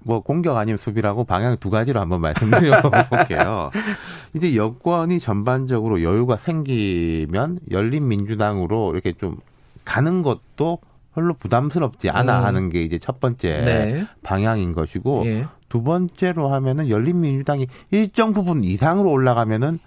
뭐 0.00 0.20
공격 0.20 0.56
아니면 0.56 0.78
수비라고 0.78 1.24
방향 1.24 1.56
두 1.58 1.70
가지로 1.70 2.00
한번 2.00 2.20
말씀드려 2.20 2.82
볼게요. 3.08 3.70
이제 4.34 4.54
여권이 4.56 5.18
전반적으로 5.20 6.02
여유가 6.02 6.36
생기면 6.36 7.60
열린 7.70 8.08
민주당으로 8.08 8.92
이렇게 8.92 9.12
좀 9.12 9.36
가는 9.84 10.22
것도 10.22 10.78
별로 11.14 11.34
부담스럽지 11.34 12.10
않아 12.10 12.40
음. 12.40 12.44
하는 12.44 12.68
게 12.68 12.82
이제 12.82 12.98
첫 12.98 13.20
번째 13.20 13.48
네. 13.64 14.06
방향인 14.22 14.72
것이고 14.72 15.22
예. 15.26 15.46
두 15.68 15.82
번째로 15.82 16.52
하면은 16.52 16.88
열린 16.88 17.20
민주당이 17.20 17.68
일정 17.90 18.32
부분 18.32 18.64
이상으로 18.64 19.10
올라가면은 19.10 19.78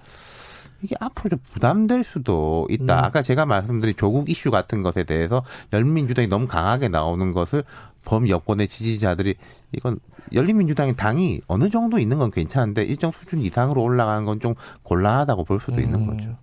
이게 0.81 0.95
앞으로 0.99 1.29
좀 1.29 1.39
부담될 1.53 2.03
수도 2.03 2.67
있다. 2.69 2.99
음. 2.99 3.03
아까 3.03 3.21
제가 3.21 3.45
말씀드린 3.45 3.95
조국 3.97 4.29
이슈 4.29 4.51
같은 4.51 4.81
것에 4.83 5.03
대해서 5.03 5.43
열민주당이 5.73 6.27
너무 6.27 6.47
강하게 6.47 6.87
나오는 6.87 7.31
것을 7.31 7.63
범여권의 8.07 8.69
지지자들이 8.69 9.35
이건 9.73 9.99
열린민주당의 10.33 10.95
당이 10.95 11.41
어느 11.47 11.69
정도 11.69 11.99
있는 11.99 12.17
건 12.17 12.31
괜찮은데 12.31 12.83
일정 12.83 13.11
수준 13.11 13.39
이상으로 13.41 13.81
올라가는 13.83 14.23
건 14.25 14.39
좀 14.39 14.55
곤란하다고 14.83 15.43
볼 15.43 15.59
수도 15.59 15.77
음. 15.77 15.79
있는 15.81 16.05
거죠. 16.07 16.37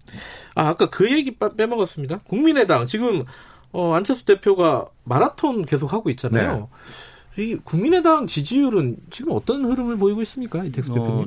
아 0.55 0.69
아까 0.69 0.91
그 0.91 1.11
얘기 1.11 1.37
빼먹었습니다. 1.37 2.21
국민의당 2.29 2.87
지금 2.87 3.25
어, 3.73 3.95
안철수 3.95 4.25
대표가 4.25 4.87
마라톤 5.05 5.65
계속 5.65 5.93
하고 5.93 6.11
있잖아요. 6.11 6.69
네. 7.37 7.43
이 7.43 7.57
국민의당 7.57 8.27
지지율은 8.27 8.97
지금 9.11 9.33
어떤 9.33 9.65
흐름을 9.65 9.97
보이고 9.97 10.23
있습니까, 10.23 10.65
이택수 10.65 10.93
어, 10.93 10.95
대표님? 10.95 11.27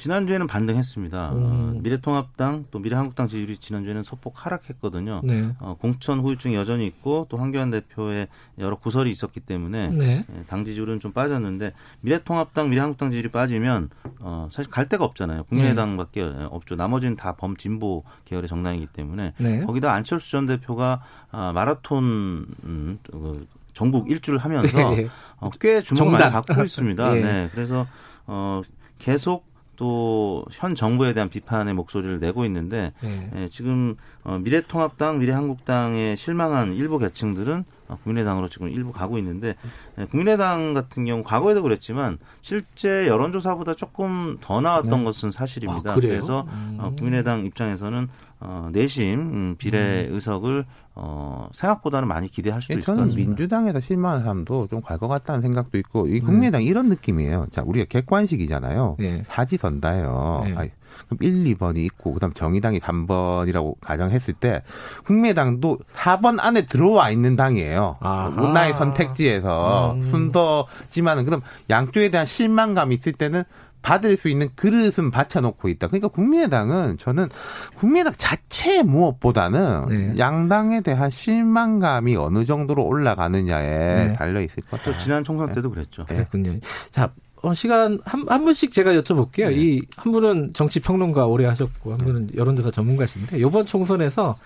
지난주에는 0.00 0.46
반등했습니다. 0.46 1.32
음. 1.32 1.42
어, 1.42 1.80
미래통합당 1.82 2.66
또 2.70 2.78
미래한국당 2.78 3.28
지지율이 3.28 3.58
지난주에는 3.58 4.02
소폭 4.02 4.46
하락했거든요. 4.46 5.20
네. 5.24 5.54
어, 5.58 5.76
공천 5.78 6.20
후유증이 6.20 6.54
여전히 6.54 6.86
있고 6.86 7.26
또 7.28 7.36
황교안 7.36 7.70
대표의 7.70 8.28
여러 8.58 8.76
구설이 8.76 9.10
있었기 9.10 9.40
때문에 9.40 9.88
네. 9.90 10.24
예, 10.26 10.42
당 10.48 10.64
지지율은 10.64 11.00
좀 11.00 11.12
빠졌는데 11.12 11.72
미래통합당 12.00 12.70
미래한국당 12.70 13.10
지지율이 13.10 13.28
빠지면 13.28 13.90
어, 14.20 14.48
사실 14.50 14.70
갈 14.70 14.88
데가 14.88 15.04
없잖아요. 15.04 15.44
국민의당밖에 15.44 16.22
네. 16.22 16.48
없죠. 16.50 16.76
나머지는 16.76 17.16
다 17.16 17.32
범진보 17.36 18.04
계열의 18.24 18.48
정당이기 18.48 18.86
때문에 18.86 19.34
네. 19.36 19.64
거기다 19.66 19.92
안철수 19.92 20.30
전 20.30 20.46
대표가 20.46 21.02
아, 21.30 21.52
마라톤 21.52 22.46
음, 22.64 22.98
그 23.10 23.46
전국 23.74 24.10
일주를 24.10 24.38
하면서 24.38 24.78
네. 24.94 25.08
어, 25.40 25.50
꽤 25.60 25.82
주목을 25.82 26.12
많이 26.12 26.32
받고 26.32 26.64
있습니다. 26.64 27.16
예. 27.18 27.20
네. 27.20 27.48
그래서 27.52 27.86
어, 28.26 28.62
계속 28.98 29.49
또 29.80 30.44
현 30.52 30.74
정부에 30.74 31.14
대한 31.14 31.30
비판의 31.30 31.72
목소리를 31.74 32.20
내고 32.20 32.44
있는데 32.44 32.92
네. 33.00 33.30
예, 33.34 33.48
지금 33.48 33.96
어, 34.24 34.38
미래통합당, 34.38 35.18
미래한국당에 35.18 36.16
실망한 36.16 36.74
일부 36.74 36.98
계층들은 36.98 37.64
어, 37.88 37.98
국민의당으로 38.04 38.48
지금 38.48 38.68
일부 38.68 38.92
가고 38.92 39.16
있는데 39.18 39.56
예, 39.98 40.04
국민의당 40.04 40.74
같은 40.74 41.06
경우 41.06 41.22
과거에도 41.24 41.62
그랬지만 41.62 42.18
실제 42.42 43.06
여론조사보다 43.06 43.74
조금 43.74 44.36
더 44.42 44.60
나왔던 44.60 44.98
네. 44.98 45.04
것은 45.04 45.30
사실입니다. 45.30 45.92
아, 45.92 45.94
그래서 45.94 46.46
음. 46.52 46.76
어, 46.78 46.92
국민의당 46.96 47.46
입장에서는 47.46 48.08
어, 48.40 48.68
내심 48.72 49.20
음, 49.20 49.56
비례 49.58 50.06
음. 50.08 50.14
의석을 50.14 50.64
어, 50.94 51.48
생각보다는 51.52 52.08
많이 52.08 52.28
기대할 52.28 52.60
수도 52.60 52.74
예, 52.74 52.78
있을 52.78 52.94
것 52.94 53.00
같습니다. 53.02 53.28
민주당에서 53.28 53.80
실망한 53.80 54.20
사람도 54.20 54.66
좀 54.68 54.80
갈 54.82 54.98
것 54.98 55.08
같다는 55.08 55.40
생각도 55.42 55.78
있고 55.78 56.06
이 56.08 56.20
국민의당 56.20 56.62
음. 56.62 56.66
이런 56.66 56.88
느낌이에요. 56.88 57.46
자, 57.52 57.62
우리가 57.64 57.86
객관식이잖아요. 57.88 58.96
네. 58.98 59.22
사지선다예요. 59.24 60.42
네. 60.46 60.54
아니, 60.56 60.70
그럼 61.06 61.18
1, 61.20 61.54
2번이 61.54 61.78
있고 61.78 62.12
그다음 62.14 62.32
정의당이 62.32 62.80
3번이라고 62.80 63.76
가정했을 63.80 64.34
때 64.34 64.62
국민의당도 65.06 65.78
4번 65.92 66.38
안에 66.40 66.62
들어와 66.66 67.10
있는 67.10 67.36
당이에요. 67.36 67.98
문화의 68.36 68.74
선택지에서 68.74 69.92
음. 69.94 70.02
순서지만은 70.10 71.24
그럼 71.24 71.40
양쪽에 71.70 72.10
대한 72.10 72.26
실망감 72.26 72.92
이 72.92 72.96
있을 72.96 73.12
때는 73.12 73.44
받을 73.82 74.16
수 74.16 74.28
있는 74.28 74.48
그릇은 74.54 75.10
받쳐놓고 75.10 75.68
있다. 75.68 75.88
그러니까 75.88 76.08
국민의당은 76.08 76.98
저는 76.98 77.28
국민의당 77.76 78.12
자체 78.16 78.82
무엇보다는 78.82 79.88
네. 79.88 80.14
양당에 80.18 80.80
대한 80.82 81.10
실망감이 81.10 82.16
어느 82.16 82.44
정도로 82.44 82.84
올라가느냐에 82.84 84.08
네. 84.08 84.12
달려 84.12 84.40
있을 84.40 84.62
것 84.64 84.78
같아요. 84.78 84.98
지난 84.98 85.24
총선 85.24 85.48
때도 85.52 85.68
네. 85.68 85.74
그랬죠. 85.74 86.04
네. 86.04 86.14
그랬군요. 86.14 86.60
자, 86.90 87.12
어, 87.42 87.54
시간 87.54 87.98
한, 88.04 88.24
한 88.28 88.44
분씩 88.44 88.70
제가 88.70 88.92
여쭤볼게요. 88.92 89.48
네. 89.48 89.54
이한 89.54 90.12
분은 90.12 90.50
정치 90.52 90.80
평론가 90.80 91.26
오래 91.26 91.46
하셨고 91.46 91.92
한 91.92 91.98
분은 91.98 92.30
여론조사 92.36 92.70
전문가신데 92.70 93.38
이번 93.38 93.64
총선에서 93.64 94.36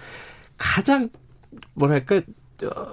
가장 0.57 1.11
뭐랄까 1.75 2.20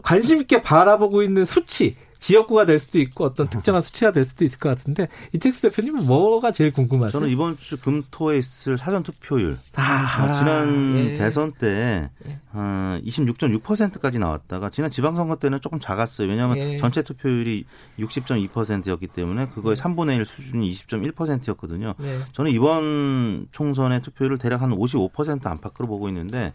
관심 0.04 0.42
있게 0.42 0.62
바라보고 0.62 1.22
있는 1.22 1.46
수치 1.46 1.96
지역구가 2.22 2.66
될 2.66 2.80
수도 2.80 3.00
있고 3.00 3.26
어떤 3.26 3.50
특정한 3.50 3.82
수치가 3.82 4.12
될 4.12 4.26
수도 4.26 4.46
있을 4.46 4.60
것 4.60 4.70
같은데 4.70 5.08
이택수 5.34 5.64
대표님은 5.64 6.06
뭐가 6.06 6.52
제일 6.52 6.72
궁금하세요? 6.72 7.12
저는 7.12 7.30
이번 7.30 7.58
주 7.58 7.78
금토에 7.78 8.38
있을 8.38 8.78
사전 8.78 9.02
투표율 9.02 9.58
아, 9.76 10.24
어, 10.24 10.34
지난 10.38 10.98
예. 10.98 11.18
대선 11.18 11.52
때 11.52 12.10
예. 12.28 12.40
어, 12.54 13.00
26.6%까지 13.04 14.20
나왔다가 14.20 14.70
지난 14.70 14.92
지방선거 14.92 15.38
때는 15.38 15.60
조금 15.62 15.80
작았어요. 15.80 16.30
왜냐하면 16.30 16.58
예. 16.60 16.78
전체 16.78 17.02
투표율이 17.02 17.66
60.2%였기 18.00 19.08
때문에 19.08 19.48
그거의 19.48 19.76
3분의 19.76 20.18
1 20.18 20.26
수준이 20.26 20.72
20.1%였거든요. 20.72 21.96
네. 21.98 22.20
저는 22.34 22.52
이번 22.52 23.48
총선의 23.52 24.04
투표율을 24.04 24.38
대략 24.38 24.62
한 24.62 24.70
55% 24.70 25.44
안팎으로 25.48 25.88
보고 25.88 26.08
있는데 26.10 26.54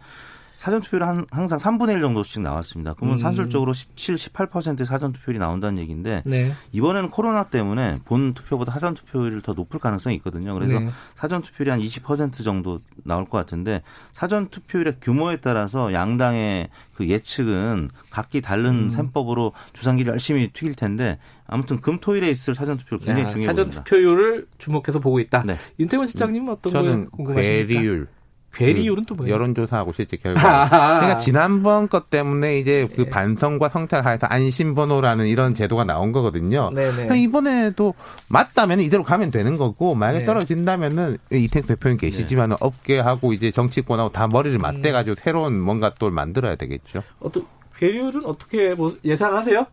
사전 0.57 0.81
투표율 0.81 1.05
한, 1.05 1.27
항상 1.31 1.59
3분의 1.59 1.95
1 1.95 2.01
정도씩 2.01 2.43
나왔습니다. 2.43 2.95
그러면 2.95 3.17
음. 3.17 3.19
산술적으로 3.19 3.73
17, 3.73 4.17
18%의 4.17 4.87
사전 4.87 5.13
투표율이 5.13 5.39
나온다는 5.39 5.79
얘기인데 5.79 6.23
네. 6.25 6.53
이번에는 6.73 7.11
코로나 7.11 7.45
때문에 7.45 7.97
본 8.05 8.33
투표보다 8.33 8.73
사전 8.73 8.95
투표율이 8.95 9.43
더 9.43 9.53
높을 9.53 9.79
가능성이 9.79 10.17
있거든요. 10.17 10.55
그래서 10.55 10.81
네. 10.81 10.89
사전 11.17 11.43
투표율이 11.43 11.71
한 11.71 11.81
20% 11.81 12.43
정도 12.43 12.81
나올 13.05 13.27
것 13.27 13.37
같은데 13.39 13.83
사전 14.13 14.49
투표율의 14.49 14.97
규모에 15.01 15.37
따라서 15.37 15.93
양당의 15.93 16.71
그 16.95 17.07
예측은 17.07 17.91
각기 18.11 18.41
다른 18.41 18.87
음. 18.87 18.91
셈법으로 18.91 19.53
주상기를 19.75 20.13
열심히 20.13 20.49
튀길 20.49 20.75
텐데 20.75 21.19
아무튼 21.47 21.81
금토일에 21.81 22.31
있을 22.31 22.55
사전 22.55 22.79
투표를 22.79 23.05
굉장히 23.05 23.29
중요해 23.29 23.47
사전 23.47 23.71
투표율을 23.71 24.47
주목해서 24.59 25.01
보고 25.01 25.21
있다. 25.21 25.43
네. 25.45 25.57
윤태원 25.79 26.07
실장님은 26.07 26.53
어떤 26.55 26.73
저는 26.73 27.11
궁금하십니까? 27.11 27.69
괴리율 27.69 28.09
괴리율은 28.55 29.05
그또 29.05 29.15
뭐예요? 29.17 29.35
여론조사하고 29.35 29.93
실제 29.93 30.17
결과. 30.23 30.41
그러니까 30.69 31.19
지난번 31.19 31.89
것 31.89 32.09
때문에 32.09 32.59
이제 32.59 32.89
그 32.97 33.05
네. 33.05 33.11
반성과 33.11 33.69
성찰하에서 33.69 34.27
안심번호라는 34.27 35.27
이런 35.27 35.55
제도가 35.55 35.85
나온 35.85 36.13
거거든요. 36.13 36.71
그러니까 36.71 37.15
이번에도 37.15 37.95
맞다면 38.29 38.81
이대로 38.81 39.03
가면 39.03 39.31
되는 39.31 39.59
거고 39.59 39.95
만약에 39.95 40.21
네. 40.21 40.25
떨어진다면은 40.25 41.19
이택 41.33 41.67
대표님 41.67 41.99
계시지만 41.99 42.51
네. 42.51 42.57
업계하고 42.61 43.33
이제 43.33 43.51
정치권하고 43.51 44.11
다 44.13 44.27
머리를 44.27 44.59
맞대가지고 44.59 45.13
음. 45.13 45.17
새로운 45.19 45.61
뭔가 45.61 45.93
또 45.99 46.11
만들어야 46.11 46.57
되겠죠. 46.57 47.03
어떤 47.21 47.47
괴리율은 47.77 48.25
어떻게 48.25 48.75
뭐 48.75 48.97
예상하세요? 49.05 49.67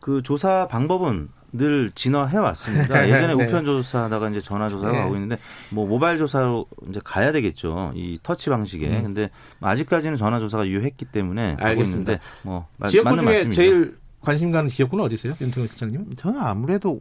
그 0.00 0.22
조사 0.22 0.66
방법은 0.68 1.28
늘 1.52 1.90
진화해 1.94 2.38
왔습니다. 2.38 3.06
예전에 3.08 3.34
네. 3.34 3.44
우편 3.44 3.64
조사하다가 3.64 4.30
이제 4.30 4.40
전화 4.40 4.68
조사가 4.68 4.92
네. 4.92 4.98
가고 4.98 5.14
있는데 5.16 5.36
뭐 5.70 5.86
모바일 5.86 6.18
조사로 6.18 6.66
이제 6.88 7.00
가야 7.02 7.32
되겠죠. 7.32 7.92
이 7.94 8.18
터치 8.22 8.50
방식에. 8.50 8.88
음. 8.88 9.02
근데 9.02 9.30
아직까지는 9.60 10.16
전화 10.16 10.38
조사가 10.40 10.66
유효했기 10.68 11.06
때문에 11.06 11.56
알겠습니다. 11.58 11.66
하고 11.66 11.82
있는데 11.82 12.18
뭐 12.44 12.66
지역구 12.88 13.16
중에 13.16 13.24
말씀이죠. 13.24 13.54
제일 13.56 13.98
관심 14.20 14.52
가는 14.52 14.68
지역구는 14.68 15.04
어디세요, 15.04 15.34
윤태원 15.40 15.68
실장님? 15.68 16.14
저는 16.16 16.40
아무래도 16.40 17.00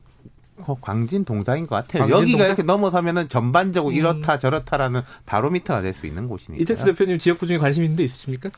어, 0.62 0.76
광진 0.82 1.24
동작인 1.26 1.68
것 1.68 1.76
같아요. 1.76 2.04
광진 2.04 2.20
여기가? 2.34 2.46
이렇게 2.48 2.64
넘어서면은 2.64 3.30
전반적으로 3.30 3.94
음. 3.94 3.98
이렇다 3.98 4.40
저렇다라는 4.40 5.02
바로미터가 5.26 5.82
될 5.82 5.94
수 5.94 6.06
있는 6.08 6.28
곳이니까. 6.28 6.62
이택수 6.62 6.86
대표님 6.86 7.18
지역구 7.20 7.46
중에 7.48 7.58
관심 7.58 7.84
있는 7.84 7.96
데 7.98 8.04
있으십니까? 8.04 8.50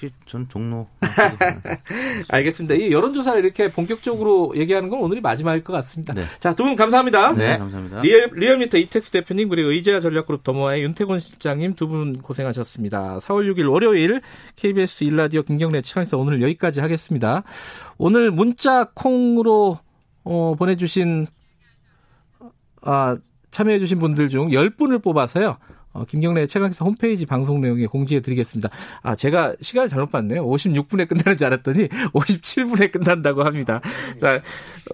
혹시 0.00 0.10
전 0.24 0.48
종로. 0.48 0.88
알겠습니다. 2.28 2.74
이 2.74 2.90
여론조사를 2.90 3.44
이렇게 3.44 3.70
본격적으로 3.70 4.54
얘기하는 4.56 4.88
건 4.88 5.00
오늘이 5.00 5.20
마지막일 5.20 5.62
것 5.62 5.72
같습니다. 5.74 6.14
네. 6.14 6.24
자, 6.40 6.54
두 6.54 6.64
분 6.64 6.74
감사합니다. 6.76 7.32
네, 7.32 7.58
감사합니다. 7.58 8.00
리얼, 8.02 8.30
리얼미터 8.34 8.78
이택수 8.78 9.10
대표님 9.10 9.48
그리고 9.48 9.70
의제와 9.70 10.00
전략그룹 10.00 10.42
더모아의 10.44 10.82
윤태곤 10.84 11.20
실장님 11.20 11.74
두 11.74 11.90
분 11.90 12.22
고생하셨습니다. 12.22 13.18
4월 13.18 13.52
6일 13.52 13.68
월요일 13.70 14.20
KBS 14.56 15.02
1라디오 15.04 15.42
김경래 15.42 15.82
최강시사 15.82 16.16
오늘 16.18 16.40
여기까지 16.40 16.80
하겠습니다. 16.80 17.42
오늘 17.98 18.30
문자 18.30 18.84
콩으로 18.94 19.78
어, 20.22 20.54
보내주신 20.56 21.26
아, 22.82 23.16
참여해주신 23.50 23.98
분들 23.98 24.28
중 24.28 24.48
10분을 24.50 25.02
뽑아서요. 25.02 25.58
어, 25.92 26.04
김경래 26.04 26.46
최강기사 26.46 26.84
홈페이지 26.84 27.26
방송 27.26 27.60
내용에 27.60 27.86
공지해 27.86 28.20
드리겠습니다. 28.20 28.70
아, 29.02 29.16
제가 29.16 29.54
시간을 29.60 29.88
잘못 29.88 30.10
봤네요. 30.10 30.46
56분에 30.46 31.08
끝나는 31.08 31.36
줄 31.36 31.46
알았더니 31.46 31.88
57분에 31.88 32.92
끝난다고 32.92 33.42
합니다. 33.44 33.80
자, 34.20 34.40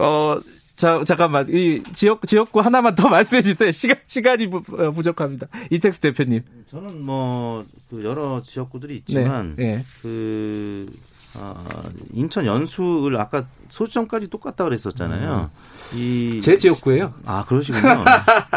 어, 0.00 0.38
자, 0.76 1.02
잠깐만. 1.06 1.46
이 1.48 1.82
지역, 1.94 2.26
지역구 2.26 2.60
하나만 2.60 2.94
더 2.94 3.08
말씀해 3.10 3.42
주세요. 3.42 3.70
시간, 3.72 3.96
시간이 4.06 4.48
부, 4.48 4.62
어, 4.78 4.90
부족합니다. 4.90 5.48
이택스 5.70 6.00
대표님. 6.00 6.42
저는 6.66 7.02
뭐, 7.04 7.64
그 7.88 8.04
여러 8.04 8.42
지역구들이 8.42 8.96
있지만, 8.98 9.54
네, 9.56 9.76
네. 9.76 9.84
그, 10.02 10.90
어, 11.34 11.64
인천 12.12 12.46
연수를 12.46 13.18
아까 13.20 13.46
소수점까지 13.68 14.28
똑같다 14.28 14.64
그랬었잖아요. 14.64 15.50
음. 15.52 15.98
이. 15.98 16.40
제 16.42 16.56
지역구예요 16.56 17.14
아, 17.24 17.44
그러시군요. 17.46 18.04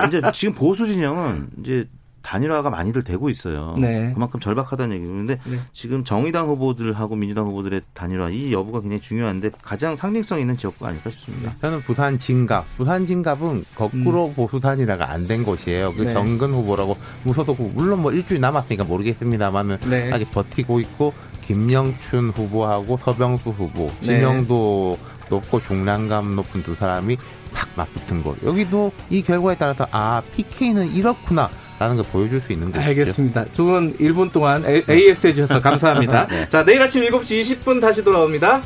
이제 0.08 0.22
지금 0.34 0.54
보수 0.54 0.86
진영은 0.88 1.50
이제 1.62 1.88
단일화가 2.30 2.70
많이들 2.70 3.04
되고 3.04 3.28
있어요. 3.28 3.74
네. 3.80 4.12
그만큼 4.14 4.40
절박하다는 4.40 4.96
얘기인데 4.98 5.40
네. 5.46 5.60
지금 5.72 6.04
정의당 6.04 6.48
후보들하고 6.48 7.16
민주당 7.16 7.46
후보들의 7.48 7.82
단일화 7.96 8.30
이 8.30 8.54
여부가 8.54 8.82
굉장히 8.82 9.02
중요한데 9.02 9.50
가장 9.64 9.96
상징성 9.96 10.40
있는 10.40 10.56
지역구가 10.56 10.92
아닐까 10.92 11.10
싶습니다. 11.10 11.56
저는 11.60 11.82
부산 11.82 12.20
진갑, 12.20 12.66
부산 12.78 13.08
진갑은 13.08 13.66
거꾸로 13.74 14.28
음. 14.28 14.34
보수 14.36 14.60
단일화가 14.60 15.10
안 15.10 15.30
된 15.30 15.44
곳이에요. 15.44 15.94
그 15.94 16.04
네. 16.04 16.10
정근 16.10 16.52
후보라고 16.54 16.96
무소속 17.24 17.60
물론 17.74 18.02
뭐 18.02 18.12
일주일 18.12 18.42
남았으니까 18.42 18.84
모르겠습니다만은 18.84 19.78
네. 19.90 20.12
아직 20.12 20.32
버티고 20.32 20.80
있고 20.82 21.14
김영춘 21.42 22.30
후보하고 22.30 22.98
서병수 22.98 23.50
후보, 23.52 23.92
네. 24.02 24.06
지명도 24.06 24.98
높고 25.30 25.62
중량감 25.62 26.36
높은 26.36 26.62
두 26.64 26.76
사람이 26.76 27.18
팍 27.54 27.70
맞붙은 27.76 28.24
곳. 28.24 28.38
여기도 28.44 28.92
이 29.10 29.22
결과에 29.24 29.56
따라서 29.58 29.88
아 29.92 30.22
PK는 30.36 30.94
이렇구나. 30.94 31.50
라는 31.80 31.96
걸 31.96 32.06
보여줄 32.12 32.42
수 32.42 32.52
있는 32.52 32.72
거죠. 32.72 32.84
알겠습니다. 32.86 33.46
두 33.46 33.66
분 33.66 33.96
1분 33.98 34.32
동안 34.32 34.64
AS 34.66 35.28
해주셔서 35.28 35.62
감사합니다. 35.62 36.28
네. 36.30 36.50
자, 36.50 36.64
내일 36.66 36.82
아침 36.82 37.04
7시 37.04 37.42
20분 37.64 37.80
다시 37.82 38.04
돌아옵니다. 38.04 38.62